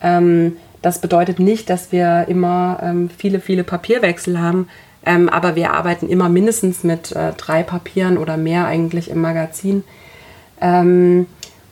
Ähm, 0.01 0.57
das 0.81 0.99
bedeutet 0.99 1.39
nicht, 1.39 1.69
dass 1.69 1.93
wir 1.93 2.25
immer 2.27 2.79
ähm, 2.83 3.09
viele, 3.15 3.39
viele 3.39 3.63
Papierwechsel 3.63 4.41
haben, 4.41 4.67
ähm, 5.05 5.29
aber 5.29 5.55
wir 5.55 5.73
arbeiten 5.73 6.09
immer 6.09 6.29
mindestens 6.29 6.83
mit 6.83 7.11
äh, 7.11 7.33
drei 7.37 7.63
Papieren 7.63 8.17
oder 8.17 8.37
mehr 8.37 8.65
eigentlich 8.65 9.09
im 9.09 9.21
Magazin 9.21 9.83
ähm, 10.61 11.25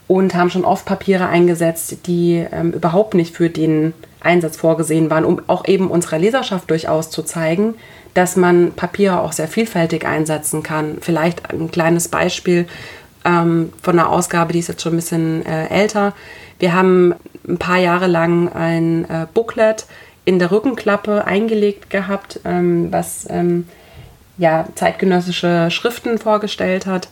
und 0.08 0.34
haben 0.34 0.50
schon 0.50 0.66
oft 0.66 0.86
Papiere 0.86 1.28
eingesetzt, 1.28 2.08
die 2.08 2.46
ähm, 2.52 2.72
überhaupt 2.72 3.14
nicht 3.14 3.36
für 3.36 3.50
den 3.50 3.94
Einsatz 4.22 4.58
vorgesehen 4.58 5.10
waren, 5.10 5.24
um 5.24 5.42
auch 5.48 5.68
eben 5.68 5.90
unserer 5.90 6.18
Leserschaft 6.18 6.70
durchaus 6.70 7.10
zu 7.10 7.24
zeigen, 7.24 7.76
dass 8.14 8.36
man 8.36 8.74
Papiere 8.74 9.22
auch 9.22 9.32
sehr 9.32 9.48
vielfältig 9.48 10.06
einsetzen 10.06 10.64
kann. 10.64 10.98
Vielleicht 11.00 11.52
ein 11.52 11.72
kleines 11.72 12.08
Beispiel 12.08 12.68
ähm, 13.24 13.72
von 13.82 14.00
einer 14.00 14.10
Ausgabe, 14.10 14.54
die 14.54 14.60
ist 14.60 14.68
jetzt 14.68 14.82
schon 14.82 14.94
ein 14.94 14.98
bisschen 14.98 15.46
äh, 15.46 15.68
älter. 15.68 16.14
Wir 16.58 16.74
haben 16.74 17.14
ein 17.48 17.58
paar 17.58 17.78
Jahre 17.78 18.08
lang 18.08 18.50
ein 18.50 19.06
äh, 19.06 19.28
Booklet 19.34 19.86
in 20.30 20.38
der 20.38 20.52
Rückenklappe 20.52 21.26
eingelegt 21.26 21.90
gehabt, 21.90 22.40
ähm, 22.46 22.92
was 22.92 23.26
ähm, 23.32 23.66
ja, 24.38 24.68
zeitgenössische 24.76 25.72
Schriften 25.72 26.20
vorgestellt 26.20 26.86
hat. 26.86 27.10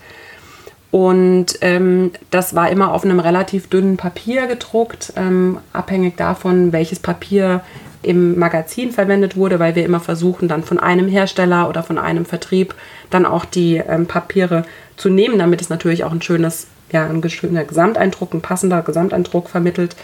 Und 0.91 1.57
ähm, 1.62 2.12
das 2.29 2.53
war 2.53 2.69
immer 2.69 2.93
auf 2.93 3.03
einem 3.03 3.19
relativ 3.19 3.69
dünnen 3.69 3.97
Papier 3.97 4.45
gedruckt, 4.45 5.13
ähm, 5.15 5.57
abhängig 5.74 6.15
davon, 6.15 6.71
welches 6.71 7.00
Papier 7.00 7.62
im 8.03 8.38
Magazin 8.38 8.91
verwendet 8.91 9.36
wurde, 9.36 9.57
weil 9.57 9.74
wir 9.74 9.83
immer 9.83 10.00
versuchen, 10.00 10.47
dann 10.47 10.63
von 10.63 10.79
einem 10.79 11.07
Hersteller 11.07 11.67
oder 11.69 11.81
von 11.81 11.97
einem 11.97 12.24
Vertrieb 12.24 12.75
dann 13.09 13.25
auch 13.25 13.45
die 13.45 13.77
ähm, 13.77 14.05
Papiere 14.05 14.63
zu 14.95 15.09
nehmen, 15.09 15.39
damit 15.39 15.59
es 15.59 15.69
natürlich 15.69 16.03
auch 16.03 16.12
ein 16.12 16.21
schönes, 16.21 16.67
ja, 16.91 17.07
ein 17.07 17.27
schöner 17.27 17.63
Gesamteindruck, 17.63 18.36
ein 18.36 18.41
passender 18.41 18.83
Gesamteindruck 18.83 19.50
vermittelt. 19.50 19.95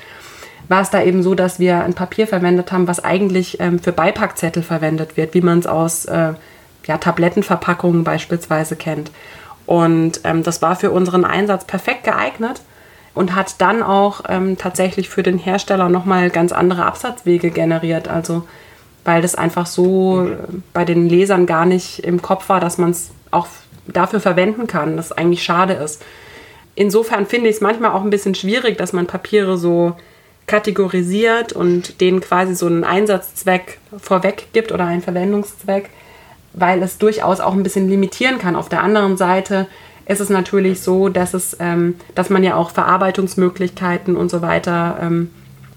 War 0.69 0.81
es 0.81 0.89
da 0.89 1.01
eben 1.03 1.23
so, 1.23 1.35
dass 1.35 1.59
wir 1.59 1.83
ein 1.83 1.93
Papier 1.93 2.27
verwendet 2.27 2.71
haben, 2.71 2.87
was 2.87 3.03
eigentlich 3.03 3.59
ähm, 3.59 3.79
für 3.79 3.91
Beipackzettel 3.91 4.63
verwendet 4.63 5.17
wird, 5.17 5.33
wie 5.33 5.41
man 5.41 5.59
es 5.59 5.67
aus 5.67 6.05
äh, 6.05 6.33
ja, 6.85 6.97
Tablettenverpackungen 6.97 8.03
beispielsweise 8.03 8.75
kennt. 8.75 9.11
Und 9.65 10.21
ähm, 10.23 10.43
das 10.43 10.61
war 10.61 10.75
für 10.75 10.91
unseren 10.91 11.25
Einsatz 11.25 11.65
perfekt 11.65 12.03
geeignet 12.03 12.61
und 13.13 13.35
hat 13.35 13.61
dann 13.61 13.83
auch 13.83 14.21
ähm, 14.27 14.57
tatsächlich 14.57 15.09
für 15.09 15.23
den 15.23 15.37
Hersteller 15.37 15.89
nochmal 15.89 16.29
ganz 16.29 16.51
andere 16.51 16.85
Absatzwege 16.85 17.51
generiert. 17.51 18.07
Also 18.07 18.43
weil 19.03 19.21
das 19.21 19.35
einfach 19.35 19.65
so 19.65 20.29
bei 20.71 20.85
den 20.85 21.09
Lesern 21.09 21.45
gar 21.45 21.65
nicht 21.65 21.99
im 21.99 22.21
Kopf 22.21 22.49
war, 22.49 22.59
dass 22.59 22.77
man 22.77 22.91
es 22.91 23.11
auch 23.31 23.47
dafür 23.87 24.19
verwenden 24.19 24.67
kann, 24.67 24.95
das 24.95 25.11
eigentlich 25.11 25.43
schade 25.43 25.73
ist. 25.73 26.01
Insofern 26.75 27.25
finde 27.25 27.49
ich 27.49 27.57
es 27.57 27.61
manchmal 27.61 27.91
auch 27.91 28.01
ein 28.01 28.09
bisschen 28.09 28.33
schwierig, 28.33 28.77
dass 28.77 28.93
man 28.93 29.05
Papiere 29.05 29.57
so 29.57 29.95
kategorisiert 30.47 31.53
und 31.53 32.01
denen 32.01 32.21
quasi 32.21 32.55
so 32.55 32.65
einen 32.65 32.83
Einsatzzweck 32.83 33.79
vorweg 33.97 34.47
gibt 34.53 34.71
oder 34.71 34.85
einen 34.85 35.01
Verwendungszweck, 35.01 35.89
weil 36.53 36.83
es 36.83 36.97
durchaus 36.97 37.39
auch 37.39 37.53
ein 37.53 37.63
bisschen 37.63 37.89
limitieren 37.89 38.39
kann. 38.39 38.55
Auf 38.55 38.69
der 38.69 38.83
anderen 38.83 39.17
Seite 39.17 39.67
ist 40.05 40.19
es 40.19 40.29
natürlich 40.29 40.81
so, 40.81 41.09
dass, 41.09 41.33
es, 41.33 41.57
ähm, 41.59 41.95
dass 42.15 42.29
man 42.29 42.43
ja 42.43 42.55
auch 42.55 42.71
Verarbeitungsmöglichkeiten 42.71 44.15
und 44.15 44.29
so 44.29 44.41
weiter 44.41 44.97
ähm, 45.01 45.29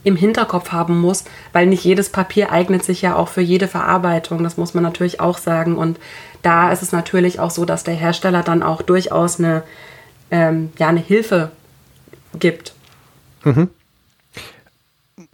im 0.03 0.17
Hinterkopf 0.17 0.73
haben 0.73 1.01
muss, 1.01 1.25
weil 1.53 1.67
nicht 1.67 1.85
jedes 1.85 2.11
Papier 2.11 2.53
eignet 2.53 2.85
sich 2.85 3.03
ja 3.03 3.17
auch 3.17 3.29
für 3.29 3.41
jede 3.41 3.69
Verarbeitung. 3.69 4.43
Das 4.43 4.57
muss 4.57 4.75
man 4.75 4.85
natürlich 4.85 5.21
auch 5.21 5.39
sagen. 5.39 5.77
Und 5.77 5.99
da 6.43 6.71
ist 6.71 6.83
es 6.83 6.93
natürlich 6.93 7.41
auch 7.41 7.51
so, 7.51 7.65
dass 7.65 7.83
der 7.83 7.95
Hersteller 7.95 8.43
dann 8.43 8.63
auch 8.63 8.83
durchaus 8.83 9.39
eine, 9.39 9.63
ähm, 10.31 10.71
ja, 10.79 10.89
eine 10.89 11.01
Hilfe 11.01 11.51
gibt. 12.39 12.75
Mhm. 13.43 13.69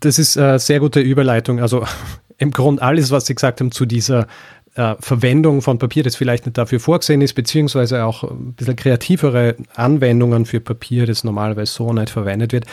Das 0.02 0.18
ist 0.18 0.36
eine 0.36 0.58
sehr 0.58 0.80
gute 0.80 1.00
Überleitung. 1.00 1.60
Also 1.60 1.84
im 2.38 2.50
Grunde 2.50 2.82
alles, 2.82 3.10
was 3.10 3.26
Sie 3.26 3.34
gesagt 3.34 3.60
haben 3.60 3.70
zu 3.70 3.86
dieser 3.86 4.26
äh, 4.74 4.96
Verwendung 4.98 5.62
von 5.62 5.78
Papier, 5.78 6.02
das 6.02 6.16
vielleicht 6.16 6.44
nicht 6.44 6.58
dafür 6.58 6.80
vorgesehen 6.80 7.20
ist, 7.20 7.34
beziehungsweise 7.34 8.04
auch 8.04 8.24
ein 8.24 8.54
bisschen 8.54 8.74
kreativere 8.74 9.56
Anwendungen 9.74 10.44
für 10.44 10.60
Papier, 10.60 11.06
das 11.06 11.24
normalerweise 11.24 11.72
so 11.72 11.92
nicht 11.92 12.10
verwendet 12.10 12.52
wird. 12.52 12.64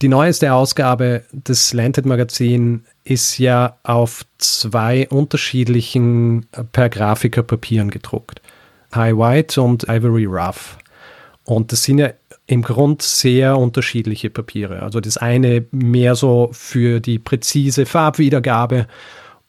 Die 0.00 0.08
neueste 0.08 0.52
Ausgabe 0.52 1.24
des 1.32 1.72
Landed 1.72 2.06
Magazin 2.06 2.84
ist 3.02 3.38
ja 3.38 3.78
auf 3.82 4.24
zwei 4.38 5.08
unterschiedlichen 5.08 6.46
äh, 6.52 6.62
per 6.62 6.88
Grafiker 6.88 7.42
Papieren 7.42 7.90
gedruckt. 7.90 8.40
High 8.94 9.16
White 9.16 9.60
und 9.60 9.88
Ivory 9.88 10.26
Rough. 10.26 10.78
Und 11.44 11.72
das 11.72 11.82
sind 11.82 11.98
ja 11.98 12.10
im 12.46 12.62
Grund 12.62 13.02
sehr 13.02 13.58
unterschiedliche 13.58 14.30
Papiere. 14.30 14.82
Also 14.82 15.00
das 15.00 15.16
eine 15.16 15.64
mehr 15.72 16.14
so 16.14 16.50
für 16.52 17.00
die 17.00 17.18
präzise 17.18 17.86
Farbwiedergabe 17.86 18.86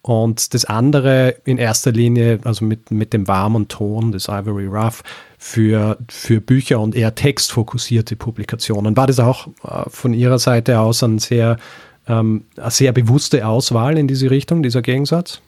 und 0.02 0.54
das 0.54 0.66
andere 0.66 1.36
in 1.44 1.58
erster 1.58 1.92
Linie, 1.92 2.40
also 2.44 2.66
mit, 2.66 2.92
mit 2.92 3.14
dem 3.14 3.28
warmen 3.28 3.68
Ton 3.68 4.12
des 4.12 4.30
Ivory 4.30 4.66
Rough, 4.66 5.04
für, 5.38 5.98
für 6.10 6.42
Bücher 6.42 6.80
und 6.80 6.96
eher 6.96 7.14
textfokussierte 7.14 8.16
Publikationen. 8.16 8.98
War 8.98 9.06
das 9.06 9.20
auch 9.20 9.48
äh, 9.64 9.90
von 9.90 10.14
Ihrer 10.14 10.40
Seite 10.40 10.80
aus 10.80 11.04
ein 11.04 11.20
sehr, 11.20 11.58
ähm, 12.08 12.46
eine 12.56 12.72
sehr 12.72 12.92
bewusste 12.94 13.46
Auswahl 13.46 13.98
in 13.98 14.08
diese 14.08 14.32
Richtung, 14.32 14.64
dieser 14.64 14.82
Gegensatz? 14.82 15.42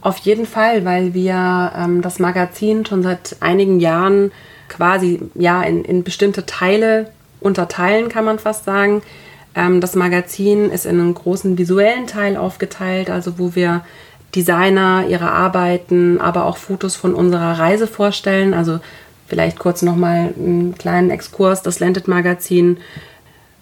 Auf 0.00 0.18
jeden 0.18 0.46
Fall, 0.46 0.84
weil 0.84 1.14
wir 1.14 1.72
ähm, 1.76 2.02
das 2.02 2.18
Magazin 2.18 2.86
schon 2.86 3.02
seit 3.02 3.36
einigen 3.40 3.78
Jahren 3.78 4.32
quasi 4.68 5.20
ja 5.34 5.62
in, 5.62 5.84
in 5.84 6.04
bestimmte 6.04 6.46
Teile 6.46 7.10
unterteilen, 7.40 8.08
kann 8.08 8.24
man 8.24 8.38
fast 8.38 8.64
sagen. 8.64 9.02
Ähm, 9.54 9.80
das 9.80 9.94
Magazin 9.94 10.70
ist 10.70 10.86
in 10.86 11.00
einen 11.00 11.14
großen 11.14 11.58
visuellen 11.58 12.06
Teil 12.06 12.36
aufgeteilt, 12.36 13.10
also 13.10 13.38
wo 13.38 13.54
wir 13.54 13.84
Designer, 14.34 15.06
ihre 15.08 15.30
Arbeiten, 15.30 16.20
aber 16.20 16.44
auch 16.44 16.58
Fotos 16.58 16.96
von 16.96 17.14
unserer 17.14 17.58
Reise 17.58 17.86
vorstellen. 17.86 18.52
Also 18.54 18.80
vielleicht 19.26 19.58
kurz 19.58 19.82
nochmal 19.82 20.34
einen 20.36 20.76
kleinen 20.76 21.10
Exkurs. 21.10 21.62
Das 21.62 21.80
Landed 21.80 22.08
Magazin 22.08 22.78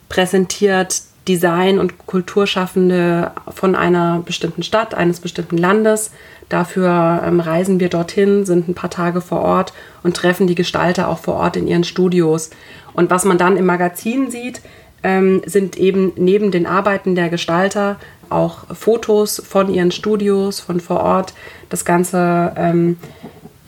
präsentiert 0.08 1.02
Design- 1.28 1.78
und 1.78 2.06
Kulturschaffende 2.06 3.32
von 3.48 3.74
einer 3.74 4.22
bestimmten 4.24 4.62
Stadt, 4.62 4.94
eines 4.94 5.20
bestimmten 5.20 5.58
Landes. 5.58 6.10
Dafür 6.48 7.22
ähm, 7.24 7.40
reisen 7.40 7.80
wir 7.80 7.88
dorthin, 7.88 8.46
sind 8.46 8.68
ein 8.68 8.74
paar 8.74 8.90
Tage 8.90 9.20
vor 9.20 9.42
Ort 9.42 9.72
und 10.02 10.16
treffen 10.16 10.46
die 10.46 10.54
Gestalter 10.54 11.08
auch 11.08 11.18
vor 11.18 11.34
Ort 11.34 11.56
in 11.56 11.66
ihren 11.66 11.84
Studios. 11.84 12.50
Und 12.92 13.10
was 13.10 13.24
man 13.24 13.38
dann 13.38 13.56
im 13.56 13.66
Magazin 13.66 14.30
sieht, 14.30 14.60
ähm, 15.02 15.42
sind 15.44 15.76
eben 15.76 16.12
neben 16.16 16.50
den 16.50 16.66
Arbeiten 16.66 17.14
der 17.14 17.28
Gestalter 17.28 17.96
auch 18.28 18.74
Fotos 18.74 19.42
von 19.44 19.72
ihren 19.72 19.90
Studios, 19.90 20.60
von 20.60 20.80
vor 20.80 21.00
Ort. 21.00 21.34
Das 21.68 21.84
Ganze 21.84 22.52
ähm, 22.56 22.96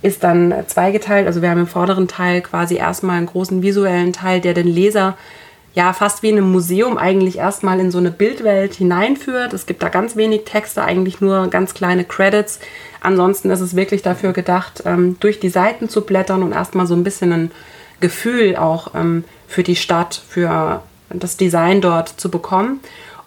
ist 0.02 0.22
dann 0.22 0.54
zweigeteilt. 0.66 1.26
Also 1.26 1.42
wir 1.42 1.50
haben 1.50 1.60
im 1.60 1.66
vorderen 1.66 2.08
Teil 2.08 2.40
quasi 2.40 2.76
erstmal 2.76 3.18
einen 3.18 3.26
großen 3.26 3.62
visuellen 3.62 4.12
Teil, 4.12 4.40
der 4.40 4.54
den 4.54 4.68
Leser 4.68 5.16
ja 5.78 5.92
fast 5.92 6.24
wie 6.24 6.30
in 6.30 6.38
einem 6.38 6.50
Museum 6.50 6.98
eigentlich 6.98 7.38
erstmal 7.38 7.78
in 7.78 7.92
so 7.92 7.98
eine 7.98 8.10
Bildwelt 8.10 8.74
hineinführt. 8.74 9.52
Es 9.52 9.64
gibt 9.64 9.80
da 9.80 9.88
ganz 9.88 10.16
wenig 10.16 10.42
Texte, 10.44 10.82
eigentlich 10.82 11.20
nur 11.20 11.46
ganz 11.46 11.72
kleine 11.72 12.04
Credits. 12.04 12.58
Ansonsten 13.00 13.48
ist 13.50 13.60
es 13.60 13.76
wirklich 13.76 14.02
dafür 14.02 14.32
gedacht, 14.32 14.82
ähm, 14.86 15.16
durch 15.20 15.38
die 15.38 15.50
Seiten 15.50 15.88
zu 15.88 16.00
blättern 16.00 16.42
und 16.42 16.50
erstmal 16.50 16.88
so 16.88 16.94
ein 16.94 17.04
bisschen 17.04 17.32
ein 17.32 17.50
Gefühl 18.00 18.56
auch 18.56 18.92
ähm, 18.96 19.22
für 19.46 19.62
die 19.62 19.76
Stadt, 19.76 20.20
für 20.28 20.82
das 21.10 21.36
Design 21.36 21.80
dort 21.80 22.08
zu 22.08 22.28
bekommen. 22.28 22.80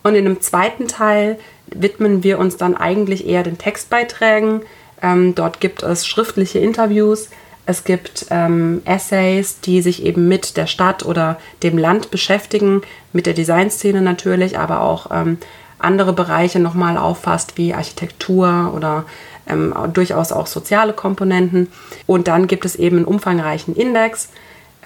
Und 0.04 0.16
in 0.16 0.26
einem 0.26 0.42
zweiten 0.42 0.90
Teil 0.90 1.40
widmen 1.68 2.22
wir 2.22 2.38
uns 2.38 2.58
dann 2.58 2.76
eigentlich 2.76 3.26
eher 3.28 3.44
den 3.44 3.60
Textbeiträgen. 3.60 4.64
Ähm, 5.02 5.36
dort 5.36 5.62
gibt 5.62 5.84
es 5.84 6.06
schriftliche 6.06 6.60
Interviews, 6.60 7.30
es 7.66 7.84
gibt 7.84 8.26
ähm, 8.32 8.82
Essays, 8.86 9.60
die 9.62 9.82
sich 9.82 10.04
eben 10.04 10.28
mit 10.28 10.58
der 10.58 10.68
Stadt 10.68 11.06
oder 11.06 11.38
dem 11.64 11.78
Land 11.78 12.12
beschäftigen, 12.12 12.82
mit 13.14 13.26
der 13.26 13.34
Designszene 13.34 14.02
natürlich, 14.02 14.58
aber 14.58 14.82
auch 14.82 15.12
ähm, 15.12 15.38
andere 15.80 16.14
Bereiche 16.14 16.60
nochmal 16.60 16.98
auffasst, 16.98 17.58
wie 17.58 17.74
Architektur 17.74 18.74
oder 18.76 19.06
ähm, 19.48 19.74
durchaus 19.94 20.32
auch 20.32 20.48
soziale 20.48 20.94
Komponenten. 20.94 21.68
Und 22.08 22.28
dann 22.28 22.48
gibt 22.48 22.66
es 22.66 22.76
eben 22.76 22.98
einen 22.98 23.06
umfangreichen 23.06 23.76
Index, 23.76 24.30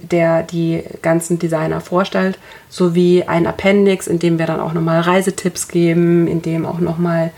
der 0.02 0.44
die 0.44 0.84
ganzen 1.02 1.40
Designer 1.40 1.80
vorstellt, 1.80 2.38
sowie 2.70 3.24
ein 3.24 3.48
Appendix, 3.48 4.08
in 4.08 4.20
dem 4.20 4.38
wir 4.40 4.46
dann 4.46 4.60
auch 4.60 4.74
nochmal 4.74 5.02
Reisetipps 5.02 5.70
geben, 5.70 6.28
in 6.28 6.42
dem 6.42 6.66
auch 6.66 6.80
nochmal 6.80 7.32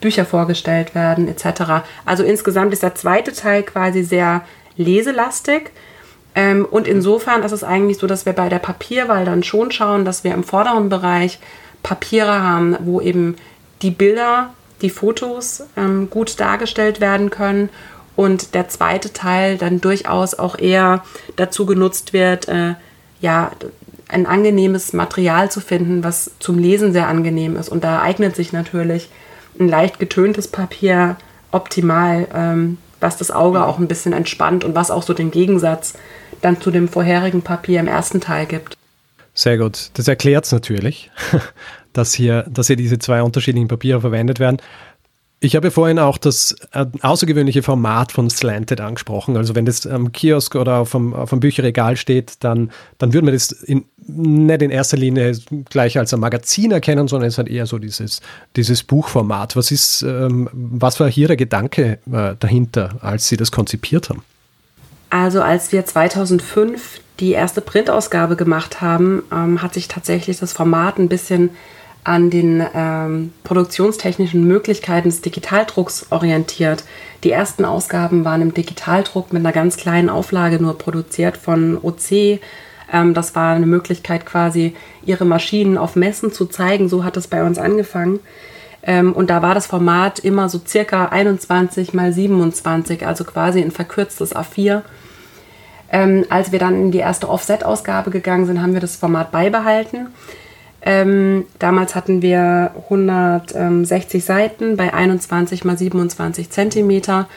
Bücher 0.00 0.24
vorgestellt 0.24 0.94
werden, 0.94 1.28
etc. 1.28 1.84
Also 2.04 2.22
insgesamt 2.22 2.72
ist 2.72 2.82
der 2.82 2.94
zweite 2.94 3.32
Teil 3.32 3.64
quasi 3.64 4.04
sehr 4.04 4.42
leselastig. 4.78 5.70
Ähm, 6.34 6.64
und 6.64 6.88
insofern 6.88 7.42
ist 7.42 7.52
es 7.52 7.64
eigentlich 7.64 7.98
so, 7.98 8.06
dass 8.06 8.24
wir 8.24 8.32
bei 8.32 8.48
der 8.48 8.58
Papierwahl 8.58 9.26
dann 9.26 9.42
schon 9.42 9.70
schauen, 9.70 10.06
dass 10.06 10.24
wir 10.24 10.32
im 10.32 10.44
vorderen 10.44 10.88
Bereich 10.88 11.38
Papiere 11.82 12.42
haben, 12.42 12.76
wo 12.80 13.00
eben 13.00 13.36
die 13.82 13.90
Bilder, 13.90 14.54
die 14.80 14.90
Fotos 14.90 15.64
ähm, 15.76 16.08
gut 16.08 16.40
dargestellt 16.40 17.00
werden 17.00 17.30
können 17.30 17.68
und 18.16 18.54
der 18.54 18.68
zweite 18.68 19.12
Teil 19.12 19.58
dann 19.58 19.80
durchaus 19.80 20.34
auch 20.34 20.58
eher 20.58 21.04
dazu 21.36 21.66
genutzt 21.66 22.12
wird, 22.12 22.48
äh, 22.48 22.74
ja, 23.20 23.52
ein 24.08 24.26
angenehmes 24.26 24.92
Material 24.92 25.50
zu 25.50 25.60
finden, 25.60 26.02
was 26.02 26.30
zum 26.38 26.58
Lesen 26.58 26.92
sehr 26.92 27.08
angenehm 27.08 27.56
ist. 27.56 27.68
Und 27.68 27.84
da 27.84 28.00
eignet 28.00 28.34
sich 28.34 28.52
natürlich 28.52 29.10
ein 29.60 29.68
leicht 29.68 29.98
getöntes 29.98 30.48
Papier 30.48 31.16
optimal, 31.52 32.26
ähm, 32.34 32.78
was 33.00 33.16
das 33.16 33.30
Auge 33.30 33.64
auch 33.64 33.78
ein 33.78 33.88
bisschen 33.88 34.12
entspannt 34.12 34.64
und 34.64 34.74
was 34.74 34.90
auch 34.90 35.02
so 35.02 35.14
den 35.14 35.30
Gegensatz 35.30 35.94
dann 36.40 36.60
zu 36.60 36.70
dem 36.70 36.88
vorherigen 36.88 37.42
Papier 37.42 37.80
im 37.80 37.88
ersten 37.88 38.20
Teil 38.20 38.46
gibt. 38.46 38.76
Sehr 39.34 39.58
gut. 39.58 39.90
Das 39.94 40.08
erklärt 40.08 40.46
es 40.46 40.52
natürlich, 40.52 41.10
dass 41.92 42.12
hier, 42.12 42.44
dass 42.48 42.66
hier 42.66 42.76
diese 42.76 42.98
zwei 42.98 43.22
unterschiedlichen 43.22 43.68
Papiere 43.68 44.00
verwendet 44.00 44.40
werden. 44.40 44.58
Ich 45.40 45.54
habe 45.54 45.70
vorhin 45.70 46.00
auch 46.00 46.18
das 46.18 46.56
äh, 46.72 46.86
außergewöhnliche 47.00 47.62
Format 47.62 48.10
von 48.10 48.28
Slanted 48.28 48.80
angesprochen. 48.80 49.36
Also 49.36 49.54
wenn 49.54 49.66
das 49.66 49.86
am 49.86 50.10
Kiosk 50.10 50.56
oder 50.56 50.78
auf 50.78 50.90
dem, 50.92 51.14
auf 51.14 51.30
dem 51.30 51.38
Bücherregal 51.38 51.96
steht, 51.96 52.42
dann, 52.42 52.72
dann 52.98 53.12
würde 53.12 53.26
man 53.26 53.34
das 53.34 53.52
in, 53.52 53.84
nicht 54.08 54.62
in 54.62 54.70
erster 54.70 54.96
Linie 54.96 55.38
gleich 55.70 55.96
als 55.96 56.12
ein 56.12 56.18
Magazin 56.18 56.72
erkennen, 56.72 57.06
sondern 57.06 57.28
es 57.28 57.38
hat 57.38 57.46
eher 57.48 57.66
so 57.66 57.78
dieses, 57.78 58.20
dieses 58.56 58.82
Buchformat. 58.82 59.54
Was 59.54 59.70
ist, 59.70 60.02
ähm, 60.02 60.48
was 60.52 60.98
war 60.98 61.08
hier 61.08 61.28
der 61.28 61.36
Gedanke 61.36 61.98
äh, 62.10 62.34
dahinter, 62.40 62.96
als 63.00 63.28
Sie 63.28 63.36
das 63.36 63.52
konzipiert 63.52 64.10
haben? 64.10 64.24
Also 65.10 65.40
als 65.40 65.70
wir 65.70 65.86
2005 65.86 67.00
die 67.20 67.32
erste 67.32 67.60
Printausgabe 67.60 68.34
gemacht 68.34 68.80
haben, 68.80 69.22
ähm, 69.32 69.62
hat 69.62 69.74
sich 69.74 69.86
tatsächlich 69.86 70.38
das 70.38 70.52
Format 70.52 70.98
ein 70.98 71.08
bisschen 71.08 71.50
an 72.08 72.30
den 72.30 72.64
ähm, 72.74 73.32
produktionstechnischen 73.44 74.42
Möglichkeiten 74.48 75.10
des 75.10 75.20
Digitaldrucks 75.20 76.06
orientiert. 76.08 76.84
Die 77.22 77.30
ersten 77.30 77.66
Ausgaben 77.66 78.24
waren 78.24 78.40
im 78.40 78.54
Digitaldruck 78.54 79.30
mit 79.32 79.44
einer 79.44 79.52
ganz 79.52 79.76
kleinen 79.76 80.08
Auflage 80.08 80.58
nur 80.58 80.78
produziert 80.78 81.36
von 81.36 81.76
OC. 81.76 82.40
Ähm, 82.90 83.12
das 83.12 83.34
war 83.34 83.54
eine 83.54 83.66
Möglichkeit 83.66 84.24
quasi, 84.24 84.74
ihre 85.04 85.26
Maschinen 85.26 85.76
auf 85.76 85.96
Messen 85.96 86.32
zu 86.32 86.46
zeigen. 86.46 86.88
So 86.88 87.04
hat 87.04 87.18
es 87.18 87.26
bei 87.26 87.44
uns 87.44 87.58
angefangen. 87.58 88.20
Ähm, 88.82 89.12
und 89.12 89.28
da 89.28 89.42
war 89.42 89.54
das 89.54 89.66
Format 89.66 90.18
immer 90.18 90.48
so 90.48 90.58
circa 90.66 91.06
21 91.06 91.92
mal 91.92 92.14
27, 92.14 93.06
also 93.06 93.24
quasi 93.24 93.60
ein 93.60 93.70
verkürztes 93.70 94.34
A4. 94.34 94.80
Ähm, 95.92 96.24
als 96.30 96.52
wir 96.52 96.58
dann 96.58 96.74
in 96.74 96.90
die 96.90 96.98
erste 96.98 97.28
Offset-Ausgabe 97.28 98.10
gegangen 98.10 98.46
sind, 98.46 98.62
haben 98.62 98.72
wir 98.72 98.80
das 98.80 98.96
Format 98.96 99.30
beibehalten. 99.30 100.08
Ähm, 100.88 101.44
damals 101.58 101.94
hatten 101.94 102.22
wir 102.22 102.70
160 102.84 104.24
Seiten 104.24 104.78
bei 104.78 104.94
21 104.94 105.66
mal 105.66 105.76
27 105.76 106.48
Zentimeter. 106.48 107.28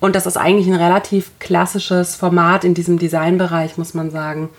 Und 0.00 0.14
das 0.14 0.26
ist 0.26 0.36
eigentlich 0.36 0.66
ein 0.66 0.74
relativ 0.74 1.30
klassisches 1.38 2.14
Format 2.14 2.62
in 2.62 2.74
diesem 2.74 2.98
Designbereich, 2.98 3.78
muss 3.78 3.94
man 3.94 4.10
sagen. 4.10 4.50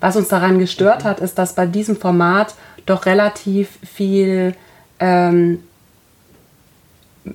Was 0.00 0.16
uns 0.16 0.28
daran 0.28 0.58
gestört 0.58 1.04
hat, 1.04 1.20
ist, 1.20 1.38
dass 1.38 1.54
bei 1.54 1.64
diesem 1.64 1.96
Format 1.96 2.56
doch 2.84 3.06
relativ 3.06 3.78
viel 3.90 4.54
ähm, 5.00 5.60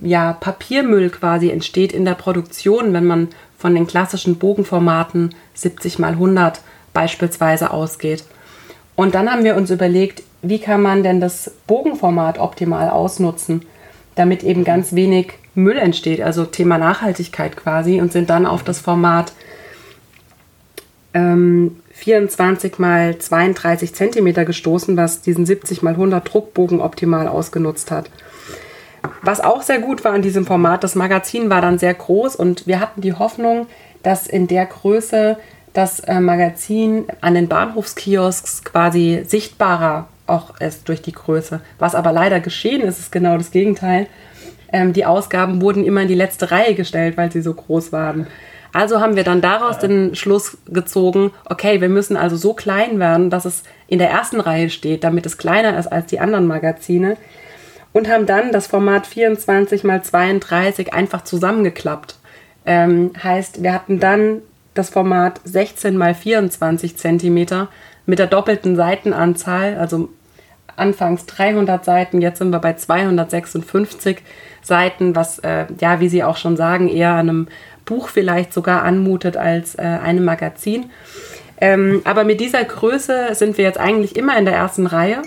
ja, 0.01 0.33
Papiermüll 0.33 1.09
quasi 1.09 1.49
entsteht 1.49 1.93
in 1.93 2.05
der 2.05 2.13
Produktion, 2.13 2.93
wenn 2.93 3.07
man 3.07 3.29
von 3.57 3.73
den 3.73 3.87
klassischen 3.87 4.37
Bogenformaten 4.37 5.33
70 5.55 5.97
mal 5.97 6.11
100 6.11 6.61
beispielsweise 6.93 7.71
ausgeht. 7.71 8.23
Und 8.97 9.13
dann 9.13 9.31
haben 9.31 9.43
wir 9.43 9.55
uns 9.55 9.69
überlegt, 9.69 10.23
wie 10.41 10.59
kann 10.59 10.81
man 10.81 11.03
denn 11.03 11.21
das 11.21 11.51
Bogenformat 11.67 12.39
optimal 12.39 12.89
ausnutzen, 12.89 13.61
damit 14.15 14.43
eben 14.43 14.63
ganz 14.63 14.95
wenig 14.95 15.33
Müll 15.53 15.77
entsteht, 15.77 16.19
also 16.19 16.45
Thema 16.45 16.79
Nachhaltigkeit 16.79 17.55
quasi, 17.55 18.01
und 18.01 18.11
sind 18.11 18.31
dann 18.31 18.47
auf 18.47 18.63
das 18.63 18.79
Format 18.79 19.33
ähm, 21.13 21.77
24 21.91 22.79
mal 22.79 23.19
32 23.19 23.93
Zentimeter 23.93 24.45
gestoßen, 24.45 24.97
was 24.97 25.21
diesen 25.21 25.45
70 25.45 25.83
mal 25.83 25.93
100 25.93 26.33
Druckbogen 26.33 26.81
optimal 26.81 27.27
ausgenutzt 27.27 27.91
hat. 27.91 28.09
Was 29.21 29.41
auch 29.41 29.61
sehr 29.61 29.79
gut 29.79 30.03
war 30.05 30.13
an 30.13 30.23
diesem 30.23 30.47
Format, 30.47 30.83
das 30.83 30.95
Magazin 30.95 31.51
war 31.51 31.61
dann 31.61 31.77
sehr 31.77 31.93
groß 31.93 32.35
und 32.35 32.65
wir 32.65 32.79
hatten 32.79 33.01
die 33.01 33.13
Hoffnung, 33.13 33.67
dass 34.01 34.25
in 34.25 34.47
der 34.47 34.65
Größe 34.65 35.37
das 35.77 35.99
äh, 35.99 36.19
Magazin 36.19 37.05
an 37.21 37.35
den 37.35 37.47
Bahnhofskiosks 37.47 38.63
quasi 38.63 39.23
sichtbarer 39.27 40.07
auch 40.25 40.59
ist 40.59 40.89
durch 40.89 41.03
die 41.03 41.11
Größe. 41.11 41.61
Was 41.77 41.93
aber 41.93 42.11
leider 42.11 42.39
geschehen 42.39 42.81
ist, 42.81 42.97
ist 42.99 43.11
genau 43.11 43.37
das 43.37 43.51
Gegenteil. 43.51 44.07
Ähm, 44.73 44.91
die 44.91 45.05
Ausgaben 45.05 45.61
wurden 45.61 45.85
immer 45.85 46.01
in 46.01 46.07
die 46.07 46.15
letzte 46.15 46.49
Reihe 46.49 46.73
gestellt, 46.73 47.15
weil 47.15 47.31
sie 47.31 47.41
so 47.41 47.53
groß 47.53 47.91
waren. 47.91 48.25
Also 48.73 48.99
haben 48.99 49.15
wir 49.15 49.23
dann 49.23 49.39
daraus 49.39 49.77
den 49.77 50.15
Schluss 50.15 50.57
gezogen, 50.65 51.31
okay, 51.45 51.79
wir 51.79 51.89
müssen 51.89 52.17
also 52.17 52.37
so 52.37 52.55
klein 52.55 52.99
werden, 52.99 53.29
dass 53.29 53.45
es 53.45 53.61
in 53.87 53.99
der 53.99 54.09
ersten 54.09 54.41
Reihe 54.41 54.71
steht, 54.71 55.03
damit 55.03 55.27
es 55.27 55.37
kleiner 55.37 55.77
ist 55.77 55.87
als 55.87 56.07
die 56.07 56.19
anderen 56.19 56.47
Magazine. 56.47 57.17
Und 57.93 58.09
haben 58.09 58.25
dann 58.25 58.51
das 58.51 58.65
Format 58.65 59.05
24 59.05 59.83
x 59.83 60.09
32 60.09 60.91
einfach 60.91 61.23
zusammengeklappt. 61.23 62.15
Ähm, 62.65 63.11
heißt, 63.23 63.61
wir 63.61 63.73
hatten 63.73 63.99
dann 63.99 64.41
das 64.77 64.89
Format 64.89 65.41
16 65.43 65.97
mal 65.97 66.13
24 66.13 66.97
cm 66.97 67.67
mit 68.05 68.19
der 68.19 68.27
doppelten 68.27 68.75
Seitenanzahl, 68.75 69.77
also 69.77 70.09
anfangs 70.75 71.25
300 71.25 71.83
Seiten, 71.83 72.21
jetzt 72.21 72.39
sind 72.39 72.51
wir 72.51 72.59
bei 72.59 72.73
256 72.73 74.19
Seiten, 74.61 75.15
was 75.15 75.39
äh, 75.39 75.65
ja, 75.79 75.99
wie 75.99 76.09
Sie 76.09 76.23
auch 76.23 76.37
schon 76.37 76.55
sagen, 76.57 76.87
eher 76.87 77.15
einem 77.15 77.47
Buch 77.85 78.09
vielleicht 78.09 78.53
sogar 78.53 78.83
anmutet 78.83 79.37
als 79.37 79.75
äh, 79.75 79.81
einem 79.81 80.25
Magazin. 80.25 80.91
Ähm, 81.59 82.01
aber 82.03 82.23
mit 82.23 82.39
dieser 82.39 82.63
Größe 82.63 83.29
sind 83.33 83.57
wir 83.57 83.65
jetzt 83.65 83.79
eigentlich 83.79 84.15
immer 84.15 84.37
in 84.37 84.45
der 84.45 84.53
ersten 84.53 84.85
Reihe, 84.85 85.23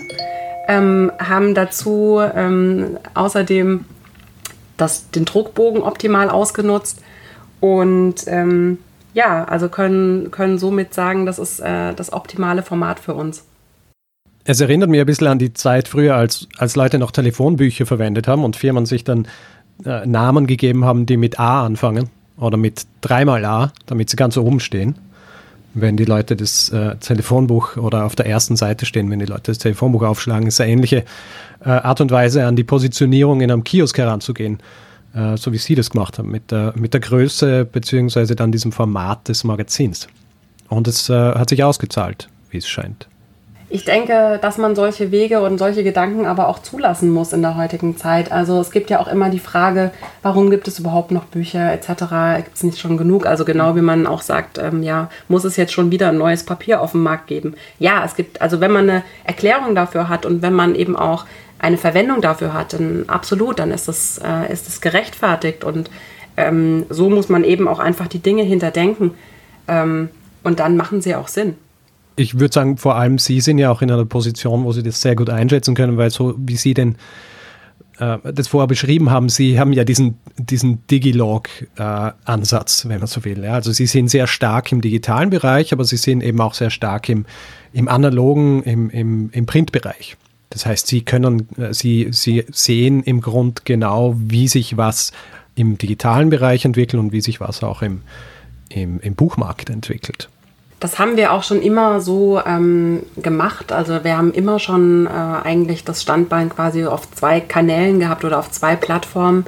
ähm, 0.67 1.11
haben 1.19 1.53
dazu 1.53 2.21
ähm, 2.21 2.97
außerdem 3.13 3.83
das, 4.77 5.11
den 5.11 5.25
Druckbogen 5.25 5.81
optimal 5.83 6.29
ausgenutzt 6.29 7.01
und 7.59 8.15
ähm, 8.27 8.77
ja, 9.13 9.43
also 9.43 9.69
können, 9.69 10.31
können 10.31 10.57
somit 10.57 10.93
sagen, 10.93 11.25
das 11.25 11.39
ist 11.39 11.59
äh, 11.59 11.93
das 11.93 12.13
optimale 12.13 12.63
Format 12.63 12.99
für 12.99 13.13
uns. 13.13 13.43
Es 14.43 14.59
erinnert 14.59 14.89
mich 14.89 14.99
ein 14.99 15.05
bisschen 15.05 15.27
an 15.27 15.39
die 15.39 15.53
Zeit 15.53 15.87
früher, 15.87 16.15
als, 16.15 16.47
als 16.57 16.75
Leute 16.75 16.97
noch 16.97 17.11
Telefonbücher 17.11 17.85
verwendet 17.85 18.27
haben 18.27 18.43
und 18.43 18.55
Firmen 18.55 18.85
sich 18.85 19.03
dann 19.03 19.27
äh, 19.85 20.05
Namen 20.05 20.47
gegeben 20.47 20.85
haben, 20.85 21.05
die 21.05 21.17
mit 21.17 21.39
A 21.39 21.65
anfangen 21.65 22.09
oder 22.37 22.57
mit 22.57 22.85
dreimal 23.01 23.45
A, 23.45 23.71
damit 23.85 24.09
sie 24.09 24.15
ganz 24.15 24.37
oben 24.37 24.59
stehen. 24.59 24.95
Wenn 25.73 25.95
die 25.95 26.05
Leute 26.05 26.35
das 26.35 26.69
äh, 26.69 26.95
Telefonbuch 26.95 27.77
oder 27.77 28.05
auf 28.05 28.15
der 28.15 28.25
ersten 28.25 28.55
Seite 28.55 28.85
stehen, 28.85 29.09
wenn 29.09 29.19
die 29.19 29.25
Leute 29.25 29.43
das 29.51 29.59
Telefonbuch 29.59 30.03
aufschlagen, 30.03 30.47
ist 30.47 30.59
eine 30.59 30.71
ähnliche 30.71 31.05
äh, 31.63 31.69
Art 31.69 32.01
und 32.01 32.11
Weise, 32.11 32.45
an 32.45 32.55
die 32.55 32.63
Positionierung 32.63 33.41
in 33.41 33.51
einem 33.51 33.63
Kiosk 33.63 33.97
heranzugehen. 33.97 34.59
Äh, 35.13 35.37
so 35.37 35.51
wie 35.51 35.57
Sie 35.57 35.75
das 35.75 35.89
gemacht 35.89 36.17
haben, 36.17 36.29
mit 36.29 36.51
der, 36.51 36.73
mit 36.75 36.93
der 36.93 37.01
Größe 37.01 37.65
beziehungsweise 37.65 38.35
dann 38.35 38.51
diesem 38.51 38.71
Format 38.71 39.27
des 39.27 39.43
Magazins. 39.43 40.07
Und 40.69 40.87
es 40.87 41.09
äh, 41.09 41.13
hat 41.13 41.49
sich 41.49 41.63
ausgezahlt, 41.63 42.29
wie 42.49 42.57
es 42.57 42.67
scheint. 42.67 43.07
Ich 43.73 43.85
denke, 43.85 44.37
dass 44.41 44.57
man 44.57 44.75
solche 44.75 45.11
Wege 45.11 45.39
und 45.39 45.57
solche 45.57 45.81
Gedanken 45.81 46.25
aber 46.25 46.49
auch 46.49 46.59
zulassen 46.59 47.09
muss 47.09 47.31
in 47.31 47.41
der 47.41 47.55
heutigen 47.55 47.95
Zeit. 47.95 48.29
Also 48.29 48.59
es 48.59 48.69
gibt 48.69 48.89
ja 48.89 48.99
auch 48.99 49.07
immer 49.07 49.29
die 49.29 49.39
Frage, 49.39 49.91
warum 50.21 50.49
gibt 50.49 50.67
es 50.67 50.79
überhaupt 50.79 51.11
noch 51.11 51.23
Bücher 51.23 51.71
etc. 51.71 51.87
Gibt 52.43 52.57
es 52.57 52.63
nicht 52.63 52.79
schon 52.79 52.97
genug? 52.97 53.25
Also 53.25 53.45
genau 53.45 53.77
wie 53.77 53.81
man 53.81 54.07
auch 54.07 54.23
sagt, 54.23 54.57
ähm, 54.57 54.83
ja, 54.83 55.09
muss 55.29 55.45
es 55.45 55.55
jetzt 55.55 55.71
schon 55.71 55.89
wieder 55.89 56.09
ein 56.09 56.17
neues 56.17 56.43
Papier 56.43 56.81
auf 56.81 56.91
dem 56.91 57.03
Markt 57.03 57.27
geben? 57.27 57.55
Ja, 57.79 58.03
es 58.03 58.15
gibt, 58.15 58.41
also 58.41 58.59
wenn 58.59 58.71
man 58.71 58.89
eine 58.89 59.03
Erklärung 59.23 59.73
dafür 59.73 60.09
hat 60.09 60.25
und 60.25 60.41
wenn 60.41 60.53
man 60.53 60.75
eben 60.75 60.97
auch 60.97 61.25
eine 61.57 61.77
Verwendung 61.77 62.19
dafür 62.19 62.53
hat, 62.53 62.73
dann 62.73 63.05
absolut, 63.07 63.59
dann 63.59 63.71
ist 63.71 63.87
es, 63.87 64.17
äh, 64.17 64.51
ist 64.51 64.67
es 64.67 64.81
gerechtfertigt 64.81 65.63
und 65.63 65.89
ähm, 66.35 66.87
so 66.89 67.09
muss 67.09 67.29
man 67.29 67.45
eben 67.45 67.69
auch 67.69 67.79
einfach 67.79 68.09
die 68.09 68.19
Dinge 68.19 68.43
hinterdenken 68.43 69.11
ähm, 69.69 70.09
und 70.43 70.59
dann 70.59 70.75
machen 70.75 71.01
sie 71.01 71.15
auch 71.15 71.29
Sinn 71.29 71.55
ich 72.15 72.39
würde 72.39 72.53
sagen, 72.53 72.77
vor 72.77 72.95
allem 72.95 73.17
Sie 73.17 73.41
sind 73.41 73.57
ja 73.57 73.71
auch 73.71 73.81
in 73.81 73.91
einer 73.91 74.05
Position, 74.05 74.63
wo 74.63 74.71
Sie 74.71 74.83
das 74.83 75.01
sehr 75.01 75.15
gut 75.15 75.29
einschätzen 75.29 75.75
können, 75.75 75.97
weil 75.97 76.09
so 76.09 76.35
wie 76.37 76.57
Sie 76.57 76.73
denn 76.73 76.95
äh, 77.99 78.17
das 78.33 78.47
vorher 78.47 78.67
beschrieben 78.67 79.09
haben, 79.11 79.29
Sie 79.29 79.59
haben 79.59 79.73
ja 79.73 79.83
diesen, 79.83 80.17
diesen 80.37 80.85
Digilog-Ansatz, 80.87 82.85
äh, 82.85 82.89
wenn 82.89 82.99
man 82.99 83.07
so 83.07 83.23
will. 83.23 83.43
Ja. 83.43 83.53
Also 83.53 83.71
Sie 83.71 83.85
sind 83.85 84.09
sehr 84.09 84.27
stark 84.27 84.71
im 84.71 84.81
digitalen 84.81 85.29
Bereich, 85.29 85.71
aber 85.73 85.85
Sie 85.85 85.97
sind 85.97 86.21
eben 86.21 86.41
auch 86.41 86.53
sehr 86.53 86.69
stark 86.69 87.09
im, 87.09 87.25
im 87.73 87.87
analogen, 87.87 88.63
im, 88.63 88.89
im, 88.89 89.29
im 89.31 89.45
Printbereich. 89.45 90.17
Das 90.49 90.65
heißt, 90.65 90.87
Sie 90.87 91.01
können, 91.01 91.47
äh, 91.57 91.73
Sie, 91.73 92.09
Sie 92.11 92.45
sehen 92.51 93.03
im 93.03 93.21
Grund 93.21 93.65
genau, 93.65 94.15
wie 94.17 94.47
sich 94.47 94.77
was 94.77 95.11
im 95.55 95.77
digitalen 95.77 96.29
Bereich 96.29 96.65
entwickelt 96.65 97.01
und 97.01 97.11
wie 97.11 97.21
sich 97.21 97.39
was 97.39 97.63
auch 97.63 97.81
im, 97.81 98.01
im, 98.69 98.99
im 98.99 99.15
Buchmarkt 99.15 99.69
entwickelt. 99.69 100.29
Das 100.81 100.97
haben 100.97 101.15
wir 101.15 101.31
auch 101.31 101.43
schon 101.43 101.61
immer 101.61 102.01
so 102.01 102.41
ähm, 102.43 103.03
gemacht. 103.15 103.71
Also 103.71 104.03
wir 104.03 104.17
haben 104.17 104.33
immer 104.33 104.57
schon 104.57 105.05
äh, 105.05 105.09
eigentlich 105.09 105.85
das 105.85 106.01
Standbein 106.01 106.49
quasi 106.49 106.85
auf 106.85 107.09
zwei 107.11 107.39
Kanälen 107.39 107.99
gehabt 107.99 108.25
oder 108.25 108.39
auf 108.39 108.49
zwei 108.49 108.75
Plattformen, 108.75 109.45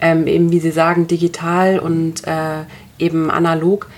ähm, 0.00 0.28
eben 0.28 0.52
wie 0.52 0.60
Sie 0.60 0.70
sagen, 0.70 1.08
digital 1.08 1.80
und 1.80 2.24
äh, 2.28 2.62
eben 3.00 3.28
analog. 3.28 3.88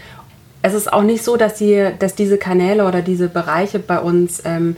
Es 0.62 0.72
ist 0.72 0.90
auch 0.90 1.02
nicht 1.02 1.22
so, 1.22 1.36
dass, 1.36 1.56
die, 1.56 1.90
dass 1.98 2.14
diese 2.14 2.38
Kanäle 2.38 2.86
oder 2.88 3.02
diese 3.02 3.28
Bereiche 3.28 3.78
bei 3.78 3.98
uns 4.00 4.42
ähm, 4.46 4.76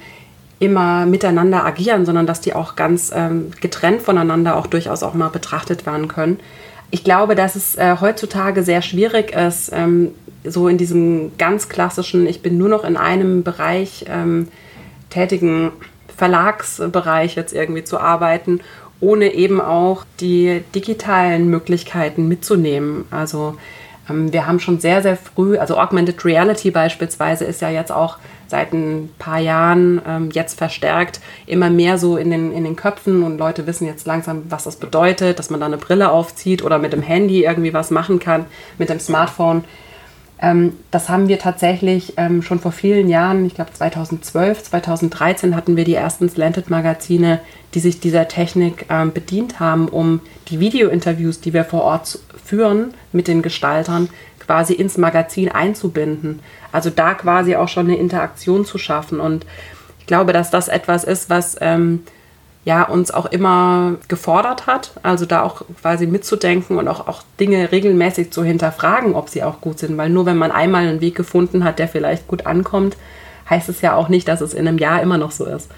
immer 0.59 1.07
miteinander 1.07 1.65
agieren, 1.65 2.05
sondern 2.05 2.27
dass 2.27 2.41
die 2.41 2.55
auch 2.55 2.75
ganz 2.75 3.13
ähm, 3.15 3.53
getrennt 3.61 4.03
voneinander 4.03 4.57
auch 4.57 4.67
durchaus 4.67 5.05
auch 5.05 5.15
mal 5.15 5.29
betrachtet 5.29 5.87
werden 5.87 6.09
können. 6.09 6.41
Ich 6.91 7.05
glaube, 7.05 7.37
dass 7.37 7.55
es 7.55 7.77
äh, 7.77 7.97
heutzutage 8.01 8.65
sehr 8.65 8.83
schwierig 8.83 9.33
ist, 9.33 9.71
ähm, 9.73 10.13
so 10.45 10.69
in 10.69 10.79
diesem 10.79 11.37
ganz 11.39 11.69
klassischen, 11.69 12.27
ich 12.27 12.43
bin 12.43 12.59
nur 12.59 12.69
noch 12.69 12.85
in 12.85 12.97
einem 12.97 13.43
Bereich 13.43 14.05
ähm, 14.09 14.49
tätigen 15.11 15.73
Verlagsbereich 16.17 17.37
jetzt 17.37 17.53
irgendwie 17.53 17.85
zu 17.85 17.99
arbeiten, 17.99 18.61
ohne 19.01 19.35
eben 19.35 19.61
auch 19.61 20.05
die 20.21 20.63
digitalen 20.75 21.49
Möglichkeiten 21.49 22.29
mitzunehmen. 22.29 23.05
Also 23.11 23.57
ähm, 24.09 24.33
wir 24.33 24.47
haben 24.47 24.61
schon 24.61 24.81
sehr, 24.81 25.03
sehr 25.03 25.17
früh, 25.17 25.59
also 25.59 25.79
Augmented 25.79 26.25
Reality 26.25 26.71
beispielsweise 26.71 27.45
ist 27.45 27.61
ja 27.61 27.71
jetzt 27.71 27.93
auch 27.93 28.19
seit 28.47 28.73
ein 28.73 29.11
paar 29.19 29.39
Jahren 29.39 30.01
ähm, 30.07 30.31
jetzt 30.33 30.59
verstärkt 30.59 31.21
immer 31.47 31.71
mehr 31.71 31.99
so 31.99 32.17
in 32.17 32.31
den, 32.31 32.53
in 32.53 32.65
den 32.65 32.77
Köpfen 32.77 33.23
und 33.23 33.39
Leute 33.39 33.67
wissen 33.67 33.87
jetzt 33.87 34.07
langsam, 34.07 34.43
was 34.51 34.65
das 34.65 34.77
bedeutet, 34.77 35.39
dass 35.39 35.51
man 35.51 35.61
da 35.61 35.67
eine 35.67 35.79
Brille 35.79 36.11
aufzieht 36.11 36.63
oder 36.63 36.79
mit 36.79 36.93
dem 36.93 37.03
Handy 37.03 37.45
irgendwie 37.45 37.73
was 37.73 37.91
machen 37.91 38.19
kann, 38.19 38.45
mit 38.79 38.91
dem 38.91 39.01
Smartphone. 39.01 39.65
Ähm, 40.43 40.75
das 40.91 41.09
haben 41.09 41.29
wir 41.29 41.39
tatsächlich 41.39 42.15
ähm, 42.17 42.43
schon 42.43 42.59
vor 42.59 42.73
vielen 42.73 43.09
Jahren, 43.09 43.47
ich 43.47 43.55
glaube 43.55 43.73
2012, 43.73 44.65
2013 44.65 45.55
hatten 45.55 45.77
wir 45.77 45.85
die 45.85 45.95
ersten 45.95 46.29
Slanted-Magazine, 46.29 47.41
die 47.75 47.81
sich 47.81 48.01
dieser 48.01 48.27
Technik 48.27 48.87
ähm, 48.91 49.13
bedient 49.13 49.61
haben, 49.61 49.89
um 49.89 50.21
die 50.49 50.59
Video-Interviews, 50.59 51.41
die 51.41 51.55
wir 51.55 51.65
vor 51.65 51.83
Ort 51.83 52.19
führen 52.45 52.93
mit 53.13 53.29
den 53.29 53.41
Gestaltern, 53.41 54.09
quasi 54.41 54.75
ins 54.75 54.99
Magazin 54.99 55.49
einzubinden. 55.49 56.41
Also 56.73 56.91
da 56.91 57.15
quasi 57.15 57.55
auch 57.55 57.69
schon 57.69 57.87
eine 57.87 57.97
Interaktion 57.97 58.65
zu 58.65 58.79
schaffen. 58.79 59.21
Und 59.21 59.47
ich 60.01 60.07
glaube, 60.07 60.33
dass 60.33 60.51
das 60.51 60.67
etwas 60.67 61.05
ist, 61.05 61.31
was 61.31 61.57
ähm, 61.61 62.01
ja, 62.65 62.85
uns 62.85 63.11
auch 63.11 63.27
immer 63.27 63.97
gefordert 64.07 64.67
hat, 64.67 64.93
also 65.03 65.27
da 65.27 65.43
auch 65.43 65.63
quasi 65.81 66.07
mitzudenken 66.07 66.79
und 66.79 66.87
auch, 66.87 67.09
auch 67.09 67.23
Dinge 67.41 67.73
regelmäßig 67.73 68.31
zu 68.31 68.45
hinterfragen, 68.45 69.15
ob 69.15 69.29
sie 69.29 69.43
auch 69.43 69.61
gut 69.61 69.81
sind, 69.81 69.97
weil 69.97 70.11
nur 70.11 70.27
wenn 70.27 70.37
man 70.37 70.53
einmal 70.53 70.87
einen 70.87 71.01
Weg 71.01 71.17
gefunden 71.17 71.65
hat, 71.65 71.81
der 71.81 71.89
vielleicht 71.89 72.29
gut 72.29 72.47
ankommt, 72.47 72.97
heißt 73.51 73.69
es 73.69 73.81
ja 73.81 73.97
auch 73.97 74.09
nicht, 74.09 74.29
dass 74.29 74.41
es 74.41 74.55
in 74.55 74.69
einem 74.69 74.79
Jahr 74.79 75.03
immer 75.03 75.19
noch 75.19 75.33
so 75.33 75.45
ist. 75.45 75.71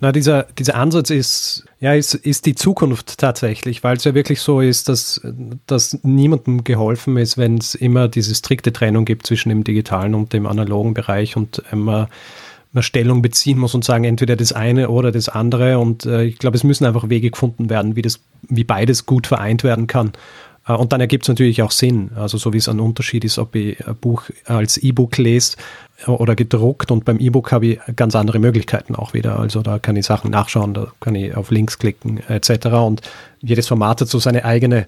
Na, 0.00 0.12
dieser, 0.12 0.44
dieser 0.56 0.76
Ansatz 0.76 1.10
ist, 1.10 1.64
ja, 1.80 1.92
ist, 1.92 2.14
ist 2.14 2.46
die 2.46 2.54
Zukunft 2.54 3.18
tatsächlich, 3.18 3.82
weil 3.82 3.96
es 3.96 4.04
ja 4.04 4.14
wirklich 4.14 4.40
so 4.40 4.60
ist, 4.60 4.88
dass, 4.88 5.20
dass 5.66 5.98
niemandem 6.04 6.62
geholfen 6.62 7.16
ist, 7.16 7.36
wenn 7.36 7.58
es 7.58 7.74
immer 7.74 8.06
diese 8.06 8.36
strikte 8.36 8.72
Trennung 8.72 9.04
gibt 9.04 9.26
zwischen 9.26 9.48
dem 9.48 9.64
digitalen 9.64 10.14
und 10.14 10.32
dem 10.32 10.46
analogen 10.46 10.94
Bereich 10.94 11.36
und 11.36 11.64
immer 11.72 12.08
man 12.72 12.82
Stellung 12.82 13.22
beziehen 13.22 13.58
muss 13.58 13.74
und 13.74 13.84
sagen, 13.84 14.04
entweder 14.04 14.36
das 14.36 14.52
eine 14.52 14.90
oder 14.90 15.10
das 15.10 15.28
andere. 15.28 15.78
Und 15.78 16.04
äh, 16.06 16.24
ich 16.24 16.38
glaube, 16.38 16.56
es 16.56 16.64
müssen 16.64 16.84
einfach 16.84 17.08
Wege 17.08 17.30
gefunden 17.30 17.70
werden, 17.70 17.96
wie, 17.96 18.02
das, 18.02 18.20
wie 18.42 18.64
beides 18.64 19.06
gut 19.06 19.26
vereint 19.26 19.64
werden 19.64 19.86
kann. 19.86 20.12
Äh, 20.66 20.74
und 20.74 20.92
dann 20.92 21.00
ergibt 21.00 21.24
es 21.24 21.28
natürlich 21.28 21.62
auch 21.62 21.70
Sinn. 21.70 22.10
Also 22.14 22.36
so 22.38 22.52
wie 22.52 22.58
es 22.58 22.68
ein 22.68 22.80
Unterschied 22.80 23.24
ist, 23.24 23.38
ob 23.38 23.54
ich 23.54 23.86
ein 23.86 23.96
Buch 23.96 24.24
als 24.44 24.76
E-Book 24.76 25.16
lese 25.16 25.56
oder 26.06 26.36
gedruckt. 26.36 26.90
Und 26.90 27.04
beim 27.04 27.18
E-Book 27.18 27.52
habe 27.52 27.66
ich 27.66 27.80
ganz 27.96 28.14
andere 28.14 28.38
Möglichkeiten 28.38 28.94
auch 28.94 29.14
wieder. 29.14 29.38
Also 29.38 29.62
da 29.62 29.78
kann 29.78 29.96
ich 29.96 30.06
Sachen 30.06 30.30
nachschauen, 30.30 30.74
da 30.74 30.92
kann 31.00 31.14
ich 31.14 31.34
auf 31.34 31.50
Links 31.50 31.78
klicken 31.78 32.18
etc. 32.28 32.66
Und 32.66 33.00
jedes 33.40 33.66
Format 33.66 34.02
hat 34.02 34.08
so 34.08 34.18
seine 34.18 34.44
eigene, 34.44 34.86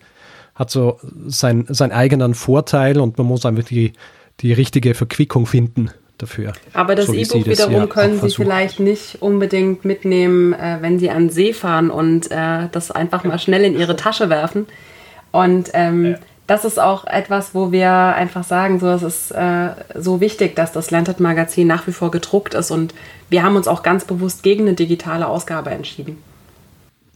hat 0.54 0.70
so 0.70 1.00
sein, 1.26 1.64
seinen 1.68 1.92
eigenen 1.92 2.34
Vorteil 2.34 3.00
und 3.00 3.16
man 3.16 3.26
muss 3.26 3.46
einfach 3.46 3.64
die, 3.64 3.94
die 4.40 4.52
richtige 4.52 4.94
Verquickung 4.94 5.46
finden 5.46 5.90
dafür. 6.22 6.52
Aber 6.72 6.94
das 6.94 7.06
so 7.06 7.14
E-Book 7.14 7.46
wiederum 7.46 7.88
können 7.88 8.20
Sie 8.20 8.30
vielleicht 8.30 8.80
nicht 8.80 9.20
unbedingt 9.20 9.84
mitnehmen, 9.84 10.52
äh, 10.52 10.78
wenn 10.80 10.98
Sie 10.98 11.10
an 11.10 11.30
See 11.30 11.52
fahren 11.52 11.90
und 11.90 12.30
äh, 12.30 12.68
das 12.70 12.90
einfach 12.90 13.24
mal 13.24 13.38
schnell 13.38 13.64
in 13.64 13.78
Ihre 13.78 13.96
Tasche 13.96 14.28
werfen. 14.28 14.66
Und 15.32 15.70
ähm, 15.74 16.12
ja. 16.12 16.18
das 16.46 16.64
ist 16.64 16.80
auch 16.80 17.06
etwas, 17.06 17.54
wo 17.54 17.72
wir 17.72 17.90
einfach 17.90 18.44
sagen, 18.44 18.80
so, 18.80 18.88
es 18.88 19.02
ist 19.02 19.30
äh, 19.30 19.68
so 19.94 20.20
wichtig, 20.20 20.56
dass 20.56 20.72
das 20.72 20.90
Landed 20.90 21.20
Magazin 21.20 21.66
nach 21.66 21.86
wie 21.86 21.92
vor 21.92 22.10
gedruckt 22.10 22.54
ist. 22.54 22.70
Und 22.70 22.94
wir 23.28 23.42
haben 23.42 23.56
uns 23.56 23.68
auch 23.68 23.82
ganz 23.82 24.04
bewusst 24.04 24.42
gegen 24.42 24.66
eine 24.66 24.74
digitale 24.74 25.26
Ausgabe 25.26 25.70
entschieden. 25.70 26.22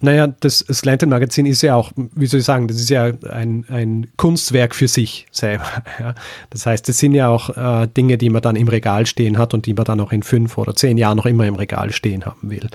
Naja, 0.04 0.26
das 0.26 0.58
Slanted-Magazin 0.58 1.46
ist 1.46 1.62
ja 1.62 1.76
auch, 1.76 1.90
wie 1.96 2.26
soll 2.26 2.40
ich 2.40 2.46
sagen, 2.46 2.68
das 2.68 2.76
ist 2.76 2.90
ja 2.90 3.10
ein, 3.30 3.64
ein 3.68 4.06
Kunstwerk 4.18 4.74
für 4.74 4.86
sich 4.86 5.26
selber. 5.30 5.64
Ja. 5.98 6.14
Das 6.50 6.66
heißt, 6.66 6.88
es 6.88 6.98
sind 6.98 7.14
ja 7.14 7.28
auch 7.28 7.56
äh, 7.56 7.86
Dinge, 7.86 8.18
die 8.18 8.28
man 8.28 8.42
dann 8.42 8.56
im 8.56 8.66
Regal 8.68 9.06
stehen 9.06 9.38
hat 9.38 9.54
und 9.54 9.64
die 9.64 9.72
man 9.72 9.84
dann 9.84 10.00
auch 10.00 10.12
in 10.12 10.22
fünf 10.22 10.58
oder 10.58 10.74
zehn 10.74 10.98
Jahren 10.98 11.16
noch 11.16 11.24
immer 11.24 11.46
im 11.46 11.54
Regal 11.54 11.92
stehen 11.92 12.26
haben 12.26 12.50
will. 12.50 12.68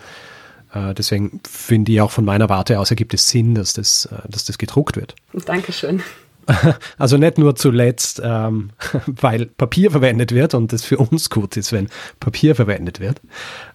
Äh, 0.74 0.94
deswegen 0.94 1.42
finde 1.48 1.92
ich 1.92 2.02
auch 2.02 2.12
von 2.12 2.26
meiner 2.26 2.50
Warte 2.50 2.80
aus 2.80 2.90
ergibt 2.90 3.14
es 3.14 3.28
Sinn, 3.28 3.56
dass 3.56 3.74
das, 3.74 4.06
äh, 4.06 4.28
dass 4.30 4.46
das 4.46 4.58
gedruckt 4.58 4.96
wird. 4.96 5.16
Dankeschön. 5.46 6.02
Also 6.98 7.18
nicht 7.18 7.38
nur 7.38 7.56
zuletzt, 7.56 8.22
ähm, 8.24 8.72
weil 9.06 9.46
Papier 9.46 9.92
verwendet 9.92 10.34
wird 10.34 10.54
und 10.54 10.74
es 10.74 10.84
für 10.84 10.98
uns 10.98 11.30
gut 11.30 11.58
ist, 11.58 11.72
wenn 11.72 11.90
Papier 12.20 12.56
verwendet 12.56 13.00
wird. 13.00 13.22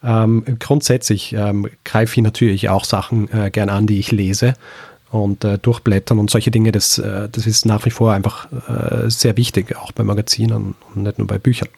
Ähm, 0.02 0.44
grundsätzlich 0.58 1.32
ähm, 1.32 1.68
greife 1.84 2.18
ich 2.18 2.22
natürlich 2.22 2.68
auch 2.68 2.84
Sachen 2.84 3.30
äh, 3.32 3.50
gern 3.50 3.68
an, 3.68 3.86
die 3.86 3.98
ich 3.98 4.12
lese 4.12 4.54
und 5.10 5.44
äh, 5.44 5.58
durchblättern 5.58 6.18
und 6.18 6.30
solche 6.30 6.50
Dinge, 6.50 6.72
das, 6.72 6.98
äh, 6.98 7.28
das 7.30 7.46
ist 7.46 7.66
nach 7.66 7.84
wie 7.84 7.90
vor 7.90 8.12
einfach 8.12 8.48
äh, 8.52 9.08
sehr 9.10 9.36
wichtig, 9.36 9.76
auch 9.76 9.92
bei 9.92 10.04
Magazinen 10.04 10.74
und 10.94 11.02
nicht 11.02 11.18
nur 11.18 11.26
bei 11.26 11.38
Büchern. 11.38 11.68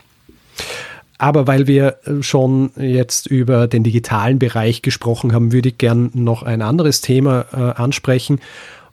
Aber 1.18 1.46
weil 1.46 1.66
wir 1.66 1.96
schon 2.20 2.72
jetzt 2.76 3.26
über 3.26 3.68
den 3.68 3.82
digitalen 3.82 4.38
Bereich 4.38 4.82
gesprochen 4.82 5.32
haben, 5.32 5.50
würde 5.50 5.70
ich 5.70 5.78
gern 5.78 6.10
noch 6.12 6.42
ein 6.42 6.60
anderes 6.60 7.00
Thema 7.00 7.46
äh, 7.52 7.56
ansprechen 7.56 8.38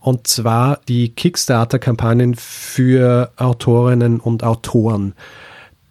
und 0.03 0.27
zwar 0.27 0.81
die 0.89 1.09
Kickstarter-Kampagnen 1.09 2.35
für 2.35 3.31
Autorinnen 3.37 4.19
und 4.19 4.43
Autoren, 4.43 5.13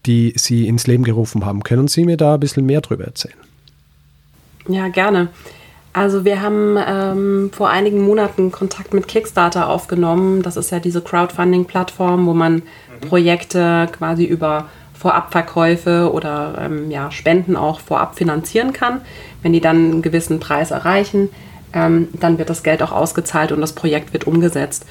die 0.04 0.34
Sie 0.36 0.68
ins 0.68 0.86
Leben 0.86 1.02
gerufen 1.02 1.46
haben. 1.46 1.62
Können 1.62 1.88
Sie 1.88 2.04
mir 2.04 2.18
da 2.18 2.34
ein 2.34 2.40
bisschen 2.40 2.66
mehr 2.66 2.82
darüber 2.82 3.04
erzählen? 3.04 3.38
Ja, 4.68 4.88
gerne. 4.88 5.28
Also 5.94 6.26
wir 6.26 6.42
haben 6.42 6.76
ähm, 6.86 7.50
vor 7.54 7.70
einigen 7.70 8.02
Monaten 8.02 8.52
Kontakt 8.52 8.92
mit 8.92 9.08
Kickstarter 9.08 9.70
aufgenommen. 9.70 10.42
Das 10.42 10.58
ist 10.58 10.70
ja 10.70 10.78
diese 10.78 11.00
Crowdfunding-Plattform, 11.00 12.26
wo 12.26 12.34
man 12.34 12.56
mhm. 12.56 13.08
Projekte 13.08 13.88
quasi 13.96 14.24
über 14.26 14.66
Vorabverkäufe 14.92 16.12
oder 16.12 16.58
ähm, 16.60 16.90
ja, 16.90 17.10
Spenden 17.10 17.56
auch 17.56 17.80
vorab 17.80 18.16
finanzieren 18.16 18.74
kann. 18.74 19.00
Wenn 19.40 19.54
die 19.54 19.60
dann 19.62 19.76
einen 19.76 20.02
gewissen 20.02 20.38
Preis 20.38 20.70
erreichen, 20.70 21.30
ähm, 21.72 22.08
dann 22.12 22.38
wird 22.38 22.50
das 22.50 22.62
Geld 22.62 22.82
auch 22.82 22.92
ausgezahlt 22.92 23.52
und 23.52 23.60
das 23.60 23.72
Projekt 23.72 24.12
wird 24.12 24.26
umgesetzt. 24.26 24.86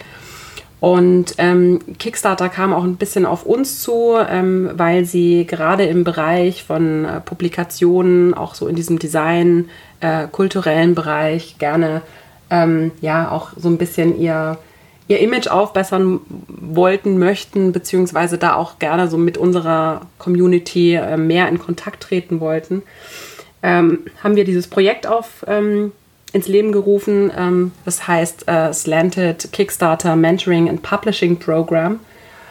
Und 0.82 1.36
ähm, 1.38 1.80
Kickstarter 2.00 2.50
kam 2.50 2.74
auch 2.74 2.84
ein 2.84 2.96
bisschen 2.96 3.28
auf 3.28 3.46
uns 3.46 3.82
zu, 3.82 4.16
ähm, 4.28 4.72
weil 4.74 5.06
sie 5.06 5.46
gerade 5.46 5.86
im 5.86 6.04
Bereich 6.04 6.64
von 6.64 7.06
äh, 7.06 7.22
Publikationen, 7.22 8.34
auch 8.34 8.56
so 8.56 8.68
in 8.68 8.76
diesem 8.76 8.98
Design, 8.98 9.70
äh, 10.00 10.28
kulturellen 10.28 10.96
Bereich, 10.96 11.60
gerne 11.60 12.02
ähm, 12.50 12.92
ja 13.00 13.30
auch 13.30 13.52
so 13.56 13.70
ein 13.70 13.78
bisschen 13.78 14.20
ihr, 14.20 14.58
ihr 15.08 15.20
Image 15.20 15.50
aufbessern 15.50 16.20
wollten, 16.48 17.20
möchten, 17.20 17.74
beziehungsweise 17.74 18.40
da 18.40 18.56
auch 18.56 18.80
gerne 18.80 19.08
so 19.08 19.20
mit 19.20 19.38
unserer 19.38 20.02
Community 20.18 20.96
äh, 20.96 21.16
mehr 21.16 21.48
in 21.48 21.60
Kontakt 21.60 22.02
treten 22.02 22.40
wollten. 22.40 22.82
Ähm, 23.62 24.00
haben 24.24 24.36
wir 24.36 24.46
dieses 24.46 24.68
Projekt 24.68 25.06
auf 25.06 25.46
ähm, 25.48 25.92
ins 26.34 26.48
Leben 26.48 26.72
gerufen. 26.72 27.32
Ähm, 27.38 27.72
das 27.86 28.08
heißt 28.08 28.48
äh, 28.48 28.74
Slanted 28.74 29.52
Kickstarter 29.52 30.16
Mentoring 30.16 30.70
and 30.70 30.82
Publishing 30.82 31.38
Program, 31.38 32.00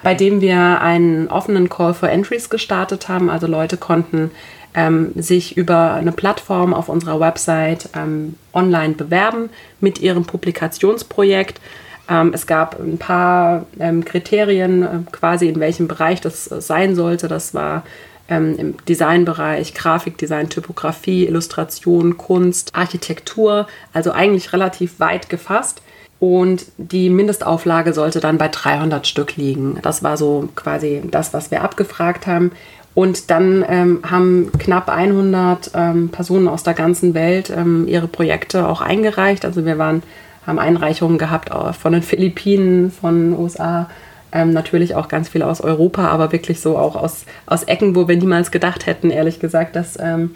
bei 0.03 0.15
dem 0.15 0.41
wir 0.41 0.81
einen 0.81 1.29
offenen 1.29 1.69
Call 1.69 1.95
for 1.95 2.09
Entries 2.09 2.51
gestartet 2.51 3.09
haben. 3.09 3.31
Also 3.31 3.47
Leute 3.47 3.77
konnten 3.77 4.31
ähm, 4.75 5.13
sich 5.17 5.57
über 5.57 5.95
eine 5.95 6.13
Plattform 6.13 6.75
auf 6.75 6.89
unserer 6.89 7.21
Website 7.21 7.89
ähm, 7.97 8.37
online 8.53 8.95
bewerben 8.95 9.51
mit 9.81 9.99
ihrem 9.99 10.25
Publikationsprojekt. 10.25 11.61
Ähm, 12.09 12.33
es 12.35 12.47
gab 12.47 12.79
ein 12.79 12.99
paar 12.99 13.67
ähm, 13.79 14.05
Kriterien, 14.05 14.83
äh, 14.83 15.11
quasi 15.11 15.49
in 15.49 15.61
welchem 15.61 15.89
Bereich 15.89 16.21
das 16.21 16.51
äh, 16.51 16.61
sein 16.61 16.95
sollte. 16.95 17.29
Das 17.29 17.55
war 17.55 17.85
ähm, 18.31 18.57
im 18.57 18.75
Designbereich, 18.87 19.75
Grafikdesign, 19.75 20.49
Typografie, 20.49 21.27
Illustration, 21.27 22.17
Kunst, 22.17 22.75
Architektur, 22.75 23.67
also 23.93 24.13
eigentlich 24.13 24.53
relativ 24.53 25.01
weit 25.01 25.29
gefasst. 25.29 25.83
Und 26.21 26.67
die 26.77 27.11
Mindestauflage 27.11 27.93
sollte 27.93 28.21
dann 28.21 28.39
bei 28.39 28.49
300 28.49 29.07
Stück 29.07 29.37
liegen. 29.37 29.79
Das 29.83 30.03
war 30.03 30.17
so 30.17 30.49
quasi 30.55 31.03
das, 31.11 31.33
was 31.33 31.51
wir 31.51 31.63
abgefragt 31.63 32.27
haben. 32.27 32.53
Und 32.95 33.31
dann 33.31 33.65
ähm, 33.69 34.01
haben 34.09 34.51
knapp 34.59 34.89
100 34.89 35.71
ähm, 35.75 36.09
Personen 36.11 36.49
aus 36.49 36.63
der 36.63 36.75
ganzen 36.75 37.15
Welt 37.15 37.51
ähm, 37.51 37.87
ihre 37.89 38.09
Projekte 38.09 38.69
auch 38.69 38.81
eingereicht. 38.81 39.45
Also 39.45 39.65
wir 39.65 39.79
waren, 39.79 40.03
haben 40.47 40.59
Einreichungen 40.59 41.17
gehabt 41.17 41.51
von 41.77 41.93
den 41.93 42.03
Philippinen, 42.03 42.91
von 42.91 43.31
den 43.31 43.39
USA, 43.39 43.89
ähm, 44.33 44.53
natürlich 44.53 44.95
auch 44.95 45.09
ganz 45.09 45.29
viel 45.29 45.43
aus 45.43 45.61
Europa, 45.61 46.09
aber 46.09 46.33
wirklich 46.33 46.61
so 46.61 46.77
auch 46.77 46.97
aus, 46.97 47.25
aus 47.47 47.65
Ecken, 47.65 47.95
wo 47.95 48.09
wir 48.09 48.17
niemals 48.17 48.51
gedacht 48.51 48.87
hätten, 48.87 49.11
ehrlich 49.11 49.41
gesagt, 49.41 49.77
dass 49.77 49.99
ähm, 50.01 50.33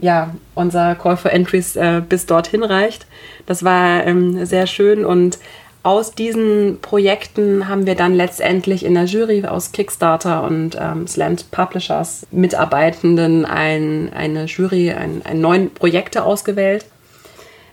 ja, 0.00 0.34
unser 0.54 0.94
Call 0.94 1.16
for 1.16 1.32
Entries 1.32 1.76
äh, 1.76 2.02
bis 2.06 2.26
dorthin 2.26 2.62
reicht. 2.64 3.06
Das 3.46 3.64
war 3.64 4.04
ähm, 4.06 4.44
sehr 4.44 4.66
schön 4.66 5.04
und 5.04 5.38
aus 5.84 6.14
diesen 6.14 6.78
Projekten 6.80 7.68
haben 7.68 7.84
wir 7.84 7.94
dann 7.94 8.14
letztendlich 8.14 8.86
in 8.86 8.94
der 8.94 9.04
Jury 9.04 9.44
aus 9.44 9.70
Kickstarter 9.70 10.42
und 10.42 10.78
ähm, 10.80 11.06
Slant 11.06 11.50
Publishers 11.50 12.26
Mitarbeitenden 12.30 13.44
ein, 13.44 14.10
eine 14.14 14.46
Jury, 14.46 14.92
ein, 14.92 15.20
ein 15.24 15.42
neun 15.42 15.74
Projekte 15.74 16.24
ausgewählt. 16.24 16.86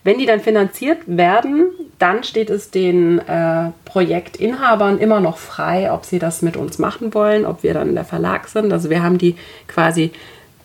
Wenn 0.03 0.17
die 0.17 0.25
dann 0.25 0.39
finanziert 0.39 0.99
werden, 1.05 1.67
dann 1.99 2.23
steht 2.23 2.49
es 2.49 2.71
den 2.71 3.19
äh, 3.19 3.69
Projektinhabern 3.85 4.97
immer 4.97 5.19
noch 5.19 5.37
frei, 5.37 5.91
ob 5.91 6.05
sie 6.05 6.17
das 6.17 6.41
mit 6.41 6.57
uns 6.57 6.79
machen 6.79 7.13
wollen, 7.13 7.45
ob 7.45 7.61
wir 7.61 7.75
dann 7.75 7.93
der 7.93 8.05
Verlag 8.05 8.47
sind. 8.47 8.73
Also 8.73 8.89
wir 8.89 9.03
haben 9.03 9.19
die 9.19 9.35
quasi 9.67 10.11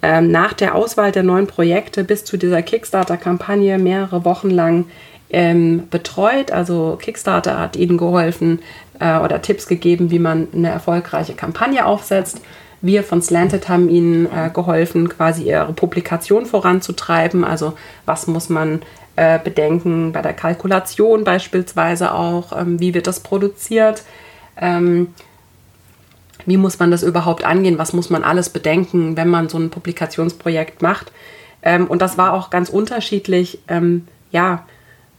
ähm, 0.03 0.31
nach 0.31 0.55
der 0.55 0.75
Auswahl 0.75 1.13
der 1.13 1.23
neuen 1.23 1.47
Projekte 1.47 2.05
bis 2.05 2.25
zu 2.25 2.39
dieser 2.39 2.63
Kickstarter-Kampagne 2.63 3.79
mehrere 3.79 4.25
Wochen 4.25 4.51
lang 4.51 4.87
ähm, 5.29 5.89
betreut. 5.91 6.51
Also 6.51 6.97
Kickstarter 7.01 7.59
hat 7.59 7.77
ihnen 7.77 7.99
geholfen 7.99 8.61
äh, 9.01 9.19
oder 9.19 9.43
Tipps 9.43 9.67
gegeben, 9.67 10.11
wie 10.11 10.19
man 10.19 10.49
eine 10.55 10.71
erfolgreiche 10.71 11.35
Kampagne 11.35 11.85
aufsetzt. 11.85 12.41
Wir 12.83 13.03
von 13.03 13.23
Slanted 13.23 13.69
haben 13.69 13.89
ihnen 13.89 14.27
äh, 14.27 14.51
geholfen, 14.53 15.09
quasi 15.09 15.45
ihre 15.45 15.73
Publikation 15.73 16.47
voranzutreiben. 16.47 17.45
Also 17.45 17.75
was 18.05 18.27
muss 18.27 18.49
man 18.49 18.83
äh, 19.17 19.39
bedenken 19.43 20.13
bei 20.13 20.23
der 20.23 20.35
Kalkulation 20.35 21.25
beispielsweise 21.25 22.13
auch, 22.13 22.59
ähm, 22.59 22.79
wie 22.81 22.95
wird 22.95 23.07
das 23.07 23.21
produziert, 23.21 24.03
ähm, 24.61 25.09
wie 26.45 26.59
muss 26.59 26.79
man 26.79 26.91
das 26.91 27.03
überhaupt 27.03 27.45
angehen, 27.45 27.79
was 27.79 27.93
muss 27.93 28.11
man 28.11 28.23
alles 28.23 28.51
bedenken, 28.51 29.17
wenn 29.17 29.29
man 29.29 29.49
so 29.49 29.59
ein 29.59 29.71
Publikationsprojekt 29.71 30.83
macht. 30.83 31.13
Ähm, 31.63 31.87
und 31.87 32.03
das 32.03 32.19
war 32.19 32.35
auch 32.35 32.51
ganz 32.51 32.69
unterschiedlich, 32.69 33.59
ähm, 33.69 34.07
ja, 34.31 34.65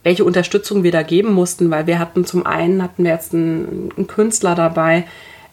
welche 0.03 0.23
Unterstützung 0.23 0.83
wir 0.83 0.91
da 0.91 1.03
geben 1.03 1.33
mussten, 1.33 1.69
weil 1.69 1.87
wir 1.87 1.99
hatten 1.99 2.23
zum 2.23 2.45
einen, 2.45 2.81
hatten 2.81 3.03
wir 3.03 3.11
jetzt 3.11 3.33
einen, 3.33 3.91
einen 3.97 4.07
Künstler 4.07 4.55
dabei, 4.55 5.05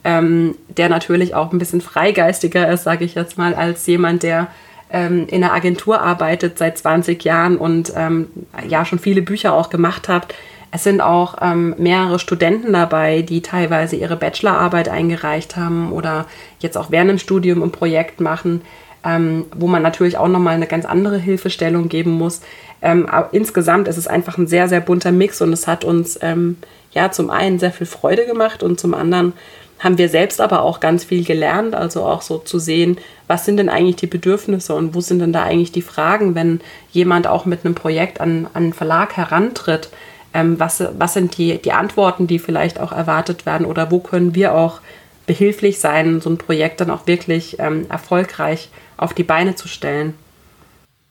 ähm, 0.04 0.56
der 0.68 0.88
natürlich 0.88 1.34
auch 1.34 1.52
ein 1.52 1.58
bisschen 1.58 1.80
freigeistiger 1.80 2.70
ist, 2.70 2.84
sage 2.84 3.04
ich 3.04 3.14
jetzt 3.14 3.38
mal, 3.38 3.54
als 3.54 3.86
jemand, 3.86 4.22
der 4.22 4.48
ähm, 4.90 5.26
in 5.28 5.40
der 5.40 5.52
Agentur 5.52 6.00
arbeitet 6.00 6.58
seit 6.58 6.78
20 6.78 7.24
Jahren 7.24 7.56
und 7.56 7.92
ähm, 7.96 8.28
ja 8.68 8.84
schon 8.84 8.98
viele 8.98 9.22
Bücher 9.22 9.54
auch 9.54 9.70
gemacht 9.70 10.08
hat. 10.08 10.34
Es 10.70 10.84
sind 10.84 11.00
auch 11.00 11.36
ähm, 11.40 11.74
mehrere 11.78 12.18
Studenten 12.18 12.72
dabei, 12.72 13.22
die 13.22 13.42
teilweise 13.42 13.96
ihre 13.96 14.16
Bachelorarbeit 14.16 14.88
eingereicht 14.88 15.56
haben 15.56 15.92
oder 15.92 16.26
jetzt 16.58 16.76
auch 16.76 16.90
während 16.90 17.10
dem 17.10 17.18
Studium 17.18 17.62
ein 17.62 17.70
Projekt 17.70 18.20
machen, 18.20 18.62
ähm, 19.04 19.46
wo 19.54 19.68
man 19.68 19.82
natürlich 19.82 20.18
auch 20.18 20.28
nochmal 20.28 20.56
eine 20.56 20.66
ganz 20.66 20.84
andere 20.84 21.18
Hilfestellung 21.18 21.88
geben 21.88 22.10
muss. 22.12 22.40
Ähm, 22.82 23.06
aber 23.06 23.28
insgesamt 23.32 23.88
ist 23.88 23.98
es 23.98 24.06
einfach 24.06 24.36
ein 24.36 24.48
sehr, 24.48 24.68
sehr 24.68 24.80
bunter 24.80 25.12
Mix 25.12 25.40
und 25.40 25.52
es 25.52 25.66
hat 25.66 25.84
uns 25.84 26.18
ähm, 26.22 26.56
ja 26.92 27.10
zum 27.10 27.30
einen 27.30 27.58
sehr 27.58 27.72
viel 27.72 27.86
Freude 27.86 28.26
gemacht 28.26 28.62
und 28.62 28.78
zum 28.80 28.94
anderen 28.94 29.32
haben 29.78 29.98
wir 29.98 30.08
selbst 30.08 30.40
aber 30.40 30.62
auch 30.62 30.80
ganz 30.80 31.04
viel 31.04 31.24
gelernt, 31.24 31.74
also 31.74 32.04
auch 32.04 32.22
so 32.22 32.38
zu 32.38 32.58
sehen, 32.58 32.98
was 33.26 33.44
sind 33.44 33.58
denn 33.58 33.68
eigentlich 33.68 33.96
die 33.96 34.06
Bedürfnisse 34.06 34.74
und 34.74 34.94
wo 34.94 35.00
sind 35.00 35.18
denn 35.18 35.32
da 35.32 35.42
eigentlich 35.42 35.72
die 35.72 35.82
Fragen, 35.82 36.34
wenn 36.34 36.60
jemand 36.90 37.26
auch 37.26 37.44
mit 37.44 37.64
einem 37.64 37.74
Projekt 37.74 38.20
an, 38.20 38.46
an 38.54 38.64
einen 38.64 38.72
Verlag 38.72 39.16
herantritt. 39.16 39.90
Ähm, 40.32 40.58
was, 40.58 40.82
was 40.98 41.14
sind 41.14 41.36
die, 41.38 41.58
die 41.58 41.72
Antworten, 41.72 42.26
die 42.26 42.38
vielleicht 42.38 42.80
auch 42.80 42.92
erwartet 42.92 43.46
werden 43.46 43.66
oder 43.66 43.90
wo 43.90 44.00
können 44.00 44.34
wir 44.34 44.54
auch 44.54 44.80
behilflich 45.26 45.78
sein, 45.80 46.20
so 46.20 46.30
ein 46.30 46.38
Projekt 46.38 46.80
dann 46.80 46.90
auch 46.90 47.06
wirklich 47.06 47.58
ähm, 47.58 47.86
erfolgreich 47.88 48.68
auf 48.96 49.14
die 49.14 49.22
Beine 49.22 49.54
zu 49.54 49.68
stellen. 49.68 50.14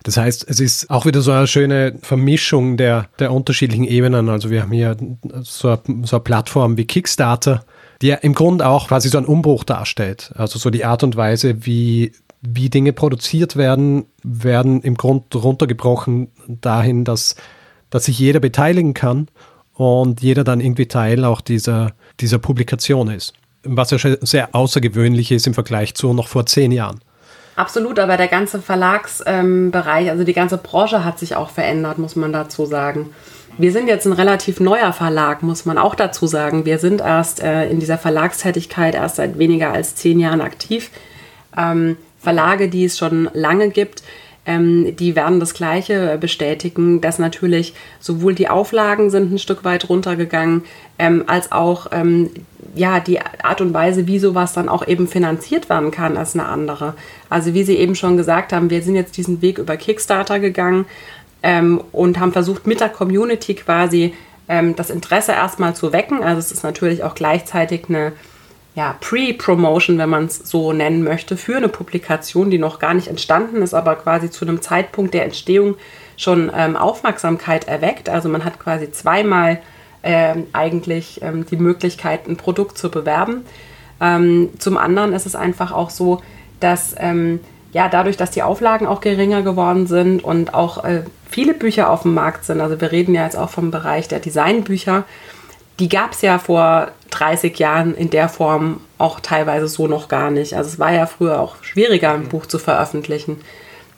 Das 0.03 0.17
heißt, 0.17 0.45
es 0.49 0.59
ist 0.59 0.89
auch 0.89 1.05
wieder 1.05 1.21
so 1.21 1.31
eine 1.31 1.47
schöne 1.47 1.97
Vermischung 2.01 2.75
der, 2.75 3.07
der 3.19 3.31
unterschiedlichen 3.31 3.85
Ebenen. 3.85 4.27
Also 4.27 4.49
wir 4.49 4.61
haben 4.61 4.73
hier 4.73 4.97
so 5.41 5.69
eine, 5.69 6.05
so 6.05 6.17
eine 6.17 6.23
Plattform 6.23 6.77
wie 6.77 6.85
Kickstarter, 6.85 7.63
die 8.03 8.15
im 8.21 8.33
Grunde 8.33 8.67
auch 8.67 8.89
quasi 8.89 9.07
so 9.07 9.17
einen 9.17 9.25
Umbruch 9.25 9.63
darstellt. 9.63 10.33
Also 10.35 10.59
so 10.59 10.69
die 10.69 10.83
Art 10.83 11.03
und 11.03 11.15
Weise, 11.15 11.65
wie, 11.65 12.11
wie 12.41 12.69
Dinge 12.69 12.91
produziert 12.91 13.55
werden, 13.55 14.05
werden 14.23 14.81
im 14.81 14.95
Grunde 14.95 15.37
runtergebrochen 15.37 16.27
dahin, 16.47 17.05
dass, 17.05 17.37
dass 17.89 18.05
sich 18.05 18.19
jeder 18.19 18.41
beteiligen 18.41 18.93
kann 18.93 19.29
und 19.73 20.21
jeder 20.21 20.43
dann 20.43 20.59
irgendwie 20.59 20.87
Teil 20.87 21.23
auch 21.23 21.39
dieser, 21.39 21.93
dieser 22.19 22.39
Publikation 22.39 23.09
ist. 23.09 23.33
Was 23.63 23.91
ja 23.91 23.97
schon 23.97 24.17
sehr 24.19 24.53
außergewöhnlich 24.53 25.31
ist 25.31 25.47
im 25.47 25.53
Vergleich 25.53 25.95
zu 25.95 26.11
noch 26.11 26.27
vor 26.27 26.45
zehn 26.45 26.73
Jahren. 26.73 26.99
Absolut, 27.55 27.99
aber 27.99 28.17
der 28.17 28.27
ganze 28.27 28.59
Verlagsbereich, 28.61 30.05
ähm, 30.05 30.09
also 30.09 30.25
die 30.25 30.33
ganze 30.33 30.57
Branche 30.57 31.05
hat 31.05 31.19
sich 31.19 31.35
auch 31.37 31.51
verändert, 31.51 31.99
muss 31.99 32.17
man 32.17 32.33
dazu 32.33 32.65
sagen. 32.65 33.11
Wir 33.57 33.71
sind 33.71 33.87
jetzt 33.87 34.07
ein 34.07 34.13
relativ 34.13 34.59
neuer 34.59 34.93
Verlag, 34.93 35.43
muss 35.43 35.65
man 35.65 35.77
auch 35.77 35.93
dazu 35.93 36.25
sagen. 36.25 36.65
Wir 36.65 36.79
sind 36.79 37.01
erst 37.01 37.41
äh, 37.41 37.69
in 37.69 37.79
dieser 37.79 37.99
Verlagstätigkeit 37.99 38.95
erst 38.95 39.17
seit 39.17 39.37
weniger 39.37 39.71
als 39.71 39.95
zehn 39.95 40.19
Jahren 40.19 40.41
aktiv. 40.41 40.89
Ähm, 41.55 41.97
Verlage, 42.19 42.67
die 42.67 42.85
es 42.85 42.97
schon 42.97 43.29
lange 43.33 43.69
gibt, 43.69 44.01
ähm, 44.47 44.95
die 44.95 45.15
werden 45.15 45.39
das 45.39 45.53
Gleiche 45.53 46.17
bestätigen, 46.19 46.99
dass 46.99 47.19
natürlich 47.19 47.75
sowohl 47.99 48.33
die 48.33 48.49
Auflagen 48.49 49.11
sind 49.11 49.31
ein 49.31 49.39
Stück 49.39 49.63
weit 49.63 49.87
runtergegangen, 49.87 50.63
ähm, 50.97 51.23
als 51.27 51.51
auch 51.51 51.87
ähm, 51.91 52.31
ja, 52.75 52.99
die 52.99 53.19
Art 53.21 53.61
und 53.61 53.73
Weise, 53.73 54.07
wie 54.07 54.17
sowas 54.17 54.53
dann 54.53 54.67
auch 54.67 54.87
eben 54.87 55.07
finanziert 55.07 55.69
werden 55.69 55.91
kann, 55.91 56.15
ist 56.15 56.35
eine 56.35 56.47
andere. 56.47 56.95
Also 57.29 57.53
wie 57.53 57.63
Sie 57.63 57.75
eben 57.75 57.93
schon 57.93 58.17
gesagt 58.17 58.51
haben, 58.51 58.71
wir 58.71 58.81
sind 58.81 58.95
jetzt 58.95 59.15
diesen 59.15 59.43
Weg 59.43 59.59
über 59.59 59.77
Kickstarter 59.77 60.39
gegangen 60.39 60.85
ähm, 61.43 61.81
und 61.91 62.19
haben 62.19 62.31
versucht, 62.31 62.65
mit 62.65 62.79
der 62.79 62.89
Community 62.89 63.53
quasi 63.53 64.13
ähm, 64.47 64.75
das 64.75 64.89
Interesse 64.89 65.33
erstmal 65.33 65.75
zu 65.75 65.93
wecken. 65.93 66.23
Also 66.23 66.39
es 66.39 66.51
ist 66.51 66.63
natürlich 66.63 67.03
auch 67.03 67.15
gleichzeitig 67.15 67.85
eine 67.89 68.13
ja, 68.75 68.95
Pre-Promotion, 69.01 69.99
wenn 69.99 70.09
man 70.09 70.25
es 70.25 70.37
so 70.37 70.73
nennen 70.73 71.03
möchte, 71.03 71.37
für 71.37 71.57
eine 71.57 71.69
Publikation, 71.69 72.49
die 72.49 72.57
noch 72.57 72.79
gar 72.79 72.95
nicht 72.95 73.07
entstanden 73.07 73.61
ist, 73.61 73.73
aber 73.73 73.95
quasi 73.95 74.31
zu 74.31 74.45
einem 74.45 74.61
Zeitpunkt 74.61 75.13
der 75.13 75.25
Entstehung 75.25 75.75
schon 76.17 76.51
ähm, 76.55 76.75
Aufmerksamkeit 76.75 77.67
erweckt. 77.67 78.09
Also 78.09 78.29
man 78.29 78.43
hat 78.43 78.59
quasi 78.59 78.91
zweimal 78.91 79.61
ähm, 80.01 80.47
eigentlich 80.53 81.21
ähm, 81.21 81.45
die 81.45 81.57
Möglichkeit, 81.57 82.27
ein 82.27 82.37
Produkt 82.37 82.77
zu 82.77 82.89
bewerben. 82.89 83.45
Ähm, 84.01 84.49
zum 84.57 84.77
anderen 84.77 85.13
ist 85.13 85.25
es 85.25 85.35
einfach 85.35 85.71
auch 85.71 85.89
so, 85.89 86.21
dass 86.59 86.95
ähm, 86.97 87.41
ja, 87.73 87.89
dadurch, 87.89 88.17
dass 88.17 88.31
die 88.31 88.43
Auflagen 88.43 88.87
auch 88.87 89.01
geringer 89.01 89.41
geworden 89.41 89.87
sind 89.87 90.23
und 90.23 90.53
auch 90.53 90.83
äh, 90.83 91.03
viele 91.33 91.55
Bücher 91.55 91.89
auf 91.89 92.03
dem 92.03 92.13
Markt 92.13 92.45
sind, 92.45 92.61
also 92.61 92.79
wir 92.79 92.91
reden 92.91 93.15
ja 93.15 93.23
jetzt 93.23 93.35
auch 93.35 93.49
vom 93.49 93.71
Bereich 93.71 94.07
der 94.07 94.19
Designbücher, 94.19 95.03
die 95.79 95.89
gab 95.89 96.11
es 96.11 96.21
ja 96.21 96.37
vor 96.37 96.89
30 97.09 97.57
Jahren 97.57 97.95
in 97.95 98.11
der 98.11 98.29
Form 98.29 98.79
auch 98.99 99.19
teilweise 99.19 99.67
so 99.67 99.87
noch 99.87 100.07
gar 100.07 100.29
nicht. 100.29 100.53
Also 100.53 100.69
es 100.69 100.77
war 100.77 100.93
ja 100.93 101.07
früher 101.07 101.39
auch 101.39 101.55
schwieriger, 101.63 102.13
ein 102.13 102.29
Buch 102.29 102.45
zu 102.45 102.59
veröffentlichen. 102.59 103.41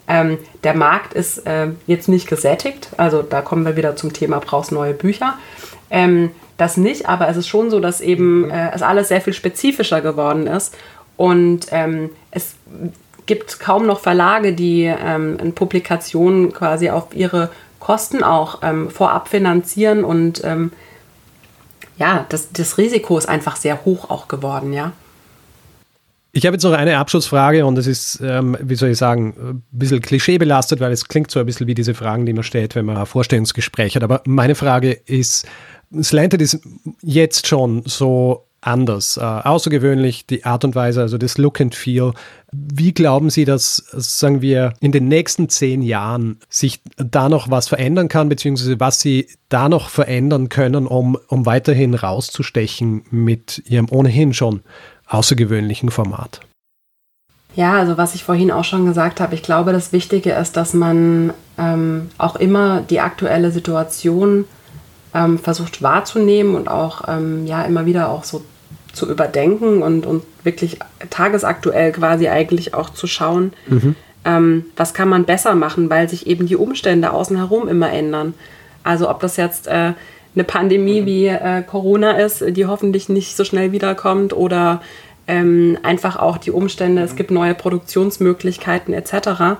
Ähm, 0.08 0.38
der 0.64 0.76
Markt 0.76 1.14
ist 1.14 1.46
äh, 1.46 1.68
jetzt 1.88 2.08
nicht 2.08 2.28
gesättigt, 2.28 2.90
also 2.96 3.22
da 3.22 3.42
kommen 3.42 3.66
wir 3.66 3.76
wieder 3.76 3.98
zum 3.98 4.14
Thema, 4.14 4.40
brauchst 4.40 4.72
neue 4.72 4.94
Bücher. 4.94 5.34
Ähm, 5.90 6.32
das 6.56 6.78
nicht, 6.78 7.10
aber 7.10 7.28
es 7.28 7.36
ist 7.36 7.50
schon 7.50 7.70
so, 7.70 7.82
dass 7.82 8.00
eben 8.00 8.50
äh, 8.50 8.72
es 8.74 8.82
alles 8.82 9.10
sehr 9.10 9.20
viel 9.20 9.34
spezifischer 9.34 10.00
geworden 10.00 10.48
ist 10.48 10.74
und 11.18 11.68
ähm, 11.72 12.12
es 12.32 12.56
gibt 13.26 13.60
kaum 13.60 13.86
noch 13.86 14.00
Verlage, 14.00 14.54
die 14.54 14.84
ähm, 14.84 15.54
Publikationen 15.54 16.54
quasi 16.54 16.90
auf 16.90 17.16
ihre 17.16 17.50
Kosten 17.80 18.24
auch 18.24 18.60
ähm, 18.64 18.90
vorab 18.90 19.28
finanzieren 19.28 20.04
und 20.04 20.44
ähm, 20.44 20.72
ja, 21.98 22.26
das, 22.30 22.52
das 22.52 22.78
Risiko 22.78 23.18
ist 23.18 23.30
einfach 23.30 23.56
sehr 23.56 23.86
hoch 23.86 24.10
auch 24.10 24.28
geworden, 24.28 24.74
ja. 24.74 24.92
Ich 26.32 26.46
habe 26.46 26.56
jetzt 26.56 26.64
noch 26.64 26.74
eine 26.74 26.98
Abschlussfrage 26.98 27.66
und 27.66 27.78
es 27.78 27.88
ist, 27.88 28.20
ähm, 28.22 28.58
wie 28.60 28.76
soll 28.76 28.90
ich 28.90 28.98
sagen, 28.98 29.34
ein 29.40 29.64
bisschen 29.72 30.02
klischeebelastet, 30.02 30.82
weil 30.82 30.92
es 30.92 31.08
klingt 31.08 31.32
so 31.32 31.40
ein 31.40 31.46
bisschen 31.46 31.66
wie 31.68 31.74
diese 31.74 31.94
Fragen, 31.94 32.26
die 32.26 32.34
man 32.34 32.44
stellt, 32.44 32.76
wenn 32.76 32.84
man 32.84 32.98
ein 32.98 33.06
Vorstellungsgespräch 33.06 33.96
hat. 33.96 34.04
Aber 34.04 34.22
meine 34.26 34.56
Frage 34.56 34.92
ist, 34.92 35.48
Slanted 36.02 36.42
ist 36.42 36.60
jetzt 37.02 37.48
schon 37.48 37.84
so 37.86 38.45
anders, 38.66 39.18
äh, 39.18 39.22
außergewöhnlich, 39.22 40.26
die 40.26 40.46
Art 40.46 40.64
und 40.66 40.76
Weise, 40.76 41.02
also 41.02 41.18
das 41.18 41.38
Look 41.38 41.62
and 41.62 41.76
Feel. 41.76 42.14
Wie 42.52 42.94
glauben 42.94 43.30
Sie, 43.30 43.46
dass, 43.46 43.78
sagen 43.92 44.42
wir, 44.42 44.74
in 44.80 44.92
den 44.92 45.08
nächsten 45.08 45.50
zehn 45.50 45.82
Jahren 45.82 46.40
sich 46.50 46.82
da 46.98 47.30
noch 47.30 47.50
was 47.50 47.68
verändern 47.68 48.08
kann, 48.08 48.30
beziehungsweise 48.30 48.80
was 48.80 49.00
Sie 49.00 49.28
da 49.50 49.70
noch 49.70 49.90
verändern 49.90 50.50
können, 50.50 50.88
um, 50.88 51.18
um 51.28 51.46
weiterhin 51.46 51.94
rauszustechen 51.94 53.04
mit 53.12 53.62
Ihrem 53.68 53.88
ohnehin 53.92 54.34
schon 54.34 54.62
außergewöhnlichen 55.08 55.92
Format? 55.92 56.42
Ja, 57.56 57.74
also 57.74 57.98
was 57.98 58.16
ich 58.16 58.24
vorhin 58.24 58.52
auch 58.52 58.66
schon 58.66 58.86
gesagt 58.86 59.22
habe, 59.22 59.36
ich 59.36 59.44
glaube, 59.44 59.72
das 59.72 59.94
Wichtige 59.94 60.32
ist, 60.34 60.58
dass 60.58 60.74
man 60.74 61.34
ähm, 61.58 62.10
auch 62.18 62.36
immer 62.36 62.82
die 62.82 63.00
aktuelle 63.00 63.52
Situation 63.52 64.46
ähm, 65.14 65.40
versucht 65.40 65.82
wahrzunehmen 65.82 66.56
und 66.56 66.68
auch 66.68 67.04
ähm, 67.08 67.46
ja 67.48 67.64
immer 67.64 67.86
wieder 67.86 68.10
auch 68.10 68.26
so 68.26 68.44
zu 68.96 69.10
überdenken 69.10 69.84
und, 69.84 70.06
und 70.06 70.24
wirklich 70.44 70.80
tagesaktuell 71.10 71.92
quasi 71.92 72.28
eigentlich 72.30 72.74
auch 72.74 72.90
zu 72.90 73.08
schauen, 73.08 73.54
mhm. 73.68 73.96
ähm, 74.24 74.66
was 74.76 74.94
kann 74.94 75.10
man 75.10 75.26
besser 75.26 75.54
machen, 75.56 75.90
weil 75.90 76.10
sich 76.10 76.28
eben 76.28 76.48
die 76.48 76.56
Umstände 76.56 77.12
außen 77.12 77.38
herum 77.38 77.68
immer 77.68 77.92
ändern. 77.92 78.34
Also 78.84 79.10
ob 79.10 79.20
das 79.20 79.38
jetzt 79.38 79.68
äh, 79.68 79.94
eine 80.36 80.44
Pandemie 80.44 81.06
wie 81.06 81.28
äh, 81.28 81.64
Corona 81.64 82.12
ist, 82.12 82.44
die 82.48 82.66
hoffentlich 82.66 83.10
nicht 83.10 83.36
so 83.36 83.44
schnell 83.44 83.72
wiederkommt 83.72 84.34
oder 84.34 84.82
ähm, 85.28 85.78
einfach 85.84 86.18
auch 86.18 86.38
die 86.38 86.52
Umstände, 86.52 87.02
es 87.02 87.16
gibt 87.16 87.32
neue 87.32 87.56
Produktionsmöglichkeiten 87.56 88.94
etc. 88.94 89.58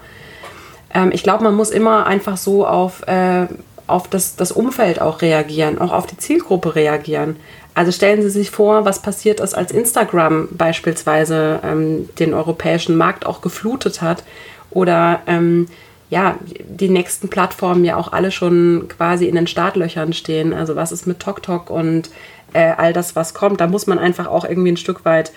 Ähm, 0.94 1.12
ich 1.12 1.24
glaube, 1.24 1.44
man 1.44 1.56
muss 1.56 1.72
immer 1.72 2.06
einfach 2.06 2.38
so 2.38 2.68
auf, 2.68 3.08
äh, 3.08 3.48
auf 3.88 4.08
das, 4.08 4.36
das 4.36 4.52
Umfeld 4.52 5.02
auch 5.02 5.22
reagieren, 5.22 5.80
auch 5.80 5.92
auf 5.92 6.06
die 6.06 6.18
Zielgruppe 6.18 6.76
reagieren. 6.76 7.38
Also 7.76 7.92
stellen 7.92 8.22
Sie 8.22 8.30
sich 8.30 8.52
vor, 8.52 8.86
was 8.86 9.02
passiert 9.02 9.42
ist, 9.42 9.54
als 9.54 9.72
Instagram 9.72 10.48
beispielsweise 10.52 11.60
ähm, 11.62 12.10
den 12.18 12.34
europäischen 12.34 12.96
Markt 12.96 13.26
auch 13.26 13.42
geflutet 13.42 14.02
hat 14.02 14.24
oder 14.72 15.22
ähm, 15.28 15.68
ja, 16.10 16.38
die 16.64 16.90
nächsten 16.90 17.28
Plattformen 17.28 17.84
ja 17.84 17.98
auch 17.98 18.14
alle 18.14 18.32
schon 18.32 18.86
quasi 18.88 19.26
in 19.26 19.36
den 19.36 19.48
Startlöchern 19.48 20.14
stehen. 20.14 20.54
Also 20.54 20.78
was 20.78 20.94
ist 20.94 21.06
mit 21.06 21.20
TokTok 21.20 21.70
und 21.70 22.10
äh, 22.54 22.72
all 22.78 22.94
das, 22.94 23.16
was 23.18 23.34
kommt. 23.34 23.60
Da 23.60 23.68
muss 23.68 23.88
man 23.88 24.00
einfach 24.00 24.28
auch 24.28 24.46
irgendwie 24.46 24.72
ein 24.72 24.78
Stück 24.78 25.04
weit 25.04 25.34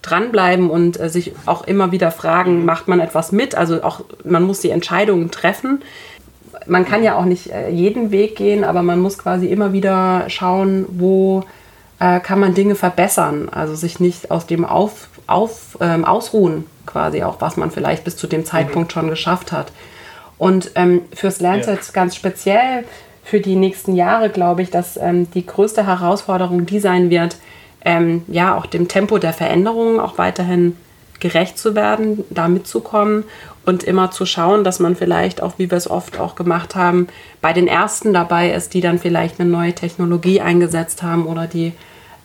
dranbleiben 0.00 0.70
und 0.70 0.98
äh, 0.98 1.10
sich 1.10 1.32
auch 1.44 1.66
immer 1.66 1.92
wieder 1.92 2.10
fragen, 2.10 2.64
macht 2.64 2.88
man 2.88 3.00
etwas 3.00 3.32
mit? 3.32 3.54
Also 3.54 3.82
auch 3.82 4.00
man 4.24 4.44
muss 4.44 4.60
die 4.60 4.70
Entscheidungen 4.70 5.30
treffen. 5.30 5.82
Man 6.66 6.86
kann 6.86 7.02
ja 7.02 7.16
auch 7.16 7.26
nicht 7.26 7.50
äh, 7.50 7.68
jeden 7.68 8.10
Weg 8.10 8.36
gehen, 8.36 8.64
aber 8.64 8.82
man 8.82 9.00
muss 9.00 9.18
quasi 9.18 9.46
immer 9.48 9.74
wieder 9.74 10.24
schauen, 10.28 10.86
wo 10.88 11.44
äh, 12.02 12.18
kann 12.18 12.40
man 12.40 12.54
Dinge 12.54 12.74
verbessern. 12.74 13.48
Also 13.48 13.76
sich 13.76 14.00
nicht 14.00 14.30
aus 14.32 14.46
dem 14.46 14.64
auf, 14.64 15.08
auf, 15.28 15.78
ähm, 15.80 16.04
ausruhen, 16.04 16.66
quasi 16.84 17.22
auch, 17.22 17.40
was 17.40 17.56
man 17.56 17.70
vielleicht 17.70 18.02
bis 18.02 18.16
zu 18.16 18.26
dem 18.26 18.44
Zeitpunkt 18.44 18.92
schon 18.92 19.08
geschafft 19.08 19.52
hat. 19.52 19.70
Und 20.36 20.72
ähm, 20.74 21.02
fürs 21.14 21.40
Lancet 21.40 21.78
ja. 21.78 21.92
ganz 21.92 22.16
speziell 22.16 22.84
für 23.22 23.38
die 23.38 23.54
nächsten 23.54 23.94
Jahre 23.94 24.30
glaube 24.30 24.62
ich, 24.62 24.70
dass 24.70 24.96
ähm, 24.96 25.30
die 25.30 25.46
größte 25.46 25.86
Herausforderung 25.86 26.66
die 26.66 26.80
sein 26.80 27.08
wird, 27.08 27.36
ähm, 27.84 28.24
ja, 28.26 28.56
auch 28.56 28.66
dem 28.66 28.88
Tempo 28.88 29.18
der 29.18 29.32
Veränderungen 29.32 30.00
auch 30.00 30.18
weiterhin 30.18 30.76
gerecht 31.20 31.56
zu 31.56 31.76
werden, 31.76 32.24
da 32.30 32.48
mitzukommen 32.48 33.22
und 33.64 33.84
immer 33.84 34.10
zu 34.10 34.26
schauen, 34.26 34.64
dass 34.64 34.80
man 34.80 34.96
vielleicht 34.96 35.40
auch, 35.40 35.52
wie 35.58 35.70
wir 35.70 35.78
es 35.78 35.88
oft 35.88 36.18
auch 36.18 36.34
gemacht 36.34 36.74
haben, 36.74 37.06
bei 37.40 37.52
den 37.52 37.68
Ersten 37.68 38.12
dabei 38.12 38.50
ist, 38.50 38.74
die 38.74 38.80
dann 38.80 38.98
vielleicht 38.98 39.38
eine 39.38 39.48
neue 39.48 39.72
Technologie 39.72 40.40
eingesetzt 40.40 41.04
haben 41.04 41.26
oder 41.26 41.46
die 41.46 41.72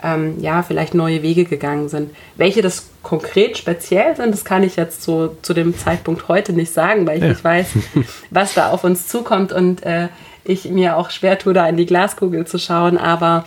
ähm, 0.04 0.40
ja, 0.40 0.64
vielleicht 0.64 0.94
neue 0.94 1.24
Wege 1.24 1.46
gegangen 1.46 1.90
sind. 1.90 2.16
Welche 2.36 2.62
das 2.62 2.90
konkret 3.04 3.58
speziell 3.58 4.16
sind, 4.16 4.32
das 4.32 4.46
kann 4.46 4.64
ich 4.64 4.76
jetzt 4.76 5.02
so 5.02 5.36
zu 5.42 5.54
dem 5.54 5.78
Zeitpunkt 5.78 6.28
heute 6.28 6.54
nicht 6.54 6.74
sagen, 6.74 7.08
weil 7.08 7.18
ich 7.18 7.24
ja. 7.24 7.30
nicht 7.30 7.44
weiß, 7.44 7.68
was 8.30 8.54
da 8.54 8.70
auf 8.70 8.84
uns 8.84 9.08
zukommt 9.08 9.52
und 9.52 9.84
äh, 9.84 10.10
ich 10.44 10.66
mir 10.66 10.98
auch 10.98 11.10
schwer 11.10 11.38
tue, 11.38 11.54
da 11.54 11.68
in 11.68 11.78
die 11.78 11.86
Glaskugel 11.86 12.46
zu 12.46 12.58
schauen. 12.58 12.98
Aber 12.98 13.46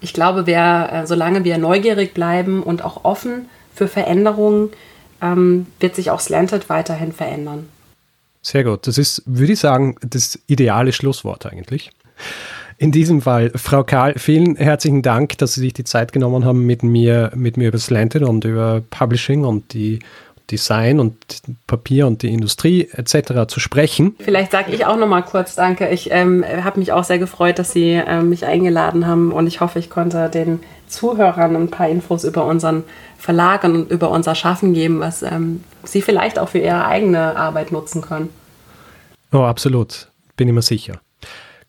ich 0.00 0.12
glaube, 0.12 0.46
wer, 0.46 0.90
äh, 0.92 1.06
solange 1.06 1.44
wir 1.44 1.58
neugierig 1.58 2.14
bleiben 2.14 2.62
und 2.62 2.84
auch 2.84 3.04
offen 3.04 3.48
für 3.74 3.88
Veränderungen, 3.88 4.70
ähm, 5.22 5.66
wird 5.78 5.94
sich 5.94 6.10
auch 6.10 6.20
Slanted 6.20 6.68
weiterhin 6.68 7.12
verändern. 7.12 7.68
Sehr 8.42 8.64
gut. 8.64 8.86
Das 8.86 8.98
ist, 8.98 9.22
würde 9.26 9.52
ich 9.52 9.60
sagen, 9.60 9.96
das 10.00 10.38
ideale 10.46 10.92
Schlusswort 10.92 11.46
eigentlich. 11.46 11.90
In 12.80 12.92
diesem 12.92 13.20
Fall, 13.20 13.52
Frau 13.56 13.84
Karl, 13.84 14.14
vielen 14.16 14.56
herzlichen 14.56 15.02
Dank, 15.02 15.36
dass 15.36 15.52
Sie 15.52 15.60
sich 15.60 15.74
die 15.74 15.84
Zeit 15.84 16.14
genommen 16.14 16.46
haben, 16.46 16.64
mit 16.64 16.82
mir, 16.82 17.30
mit 17.34 17.58
mir 17.58 17.68
über 17.68 17.76
Slanted 17.76 18.22
und 18.22 18.46
über 18.46 18.80
Publishing 18.88 19.44
und 19.44 19.74
die 19.74 19.98
Design 20.50 20.98
und 20.98 21.14
Papier 21.66 22.06
und 22.06 22.22
die 22.22 22.32
Industrie 22.32 22.88
etc. 22.90 23.46
zu 23.48 23.60
sprechen. 23.60 24.16
Vielleicht 24.18 24.52
sage 24.52 24.72
ich 24.72 24.86
auch 24.86 24.96
noch 24.96 25.06
mal 25.06 25.20
kurz 25.20 25.54
Danke. 25.54 25.90
Ich 25.90 26.10
ähm, 26.10 26.42
habe 26.42 26.80
mich 26.80 26.90
auch 26.92 27.04
sehr 27.04 27.18
gefreut, 27.18 27.58
dass 27.58 27.72
Sie 27.72 27.92
äh, 27.92 28.22
mich 28.22 28.46
eingeladen 28.46 29.06
haben 29.06 29.30
und 29.30 29.46
ich 29.46 29.60
hoffe, 29.60 29.78
ich 29.78 29.90
konnte 29.90 30.30
den 30.30 30.60
Zuhörern 30.88 31.56
ein 31.56 31.68
paar 31.68 31.90
Infos 31.90 32.24
über 32.24 32.46
unseren 32.46 32.84
Verlag 33.18 33.62
und 33.64 33.90
über 33.90 34.10
unser 34.10 34.34
Schaffen 34.34 34.72
geben, 34.72 35.00
was 35.00 35.22
ähm, 35.22 35.62
Sie 35.84 36.00
vielleicht 36.00 36.38
auch 36.38 36.48
für 36.48 36.60
Ihre 36.60 36.86
eigene 36.86 37.36
Arbeit 37.36 37.72
nutzen 37.72 38.00
können. 38.00 38.30
Oh, 39.32 39.42
absolut. 39.42 40.08
Bin 40.34 40.48
ich 40.48 40.54
mir 40.54 40.62
sicher. 40.62 40.98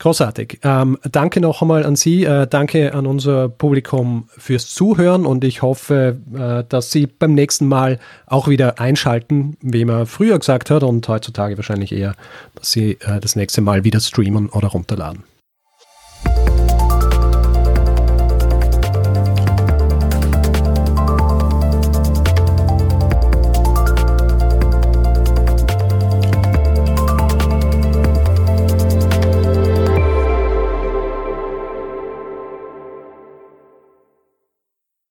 Großartig. 0.01 0.61
Ähm, 0.63 0.97
danke 1.11 1.39
noch 1.41 1.61
einmal 1.61 1.85
an 1.85 1.95
Sie, 1.95 2.23
äh, 2.23 2.47
danke 2.47 2.95
an 2.95 3.05
unser 3.05 3.49
Publikum 3.49 4.29
fürs 4.35 4.73
Zuhören 4.73 5.27
und 5.27 5.43
ich 5.43 5.61
hoffe, 5.61 6.17
äh, 6.33 6.63
dass 6.67 6.89
Sie 6.89 7.05
beim 7.05 7.35
nächsten 7.35 7.67
Mal 7.67 7.99
auch 8.25 8.47
wieder 8.47 8.79
einschalten, 8.79 9.57
wie 9.61 9.85
man 9.85 10.07
früher 10.07 10.39
gesagt 10.39 10.71
hat 10.71 10.81
und 10.81 11.07
heutzutage 11.07 11.55
wahrscheinlich 11.55 11.91
eher, 11.91 12.15
dass 12.55 12.71
Sie 12.71 12.93
äh, 13.01 13.19
das 13.19 13.35
nächste 13.35 13.61
Mal 13.61 13.83
wieder 13.83 13.99
streamen 13.99 14.49
oder 14.49 14.69
runterladen. 14.69 15.23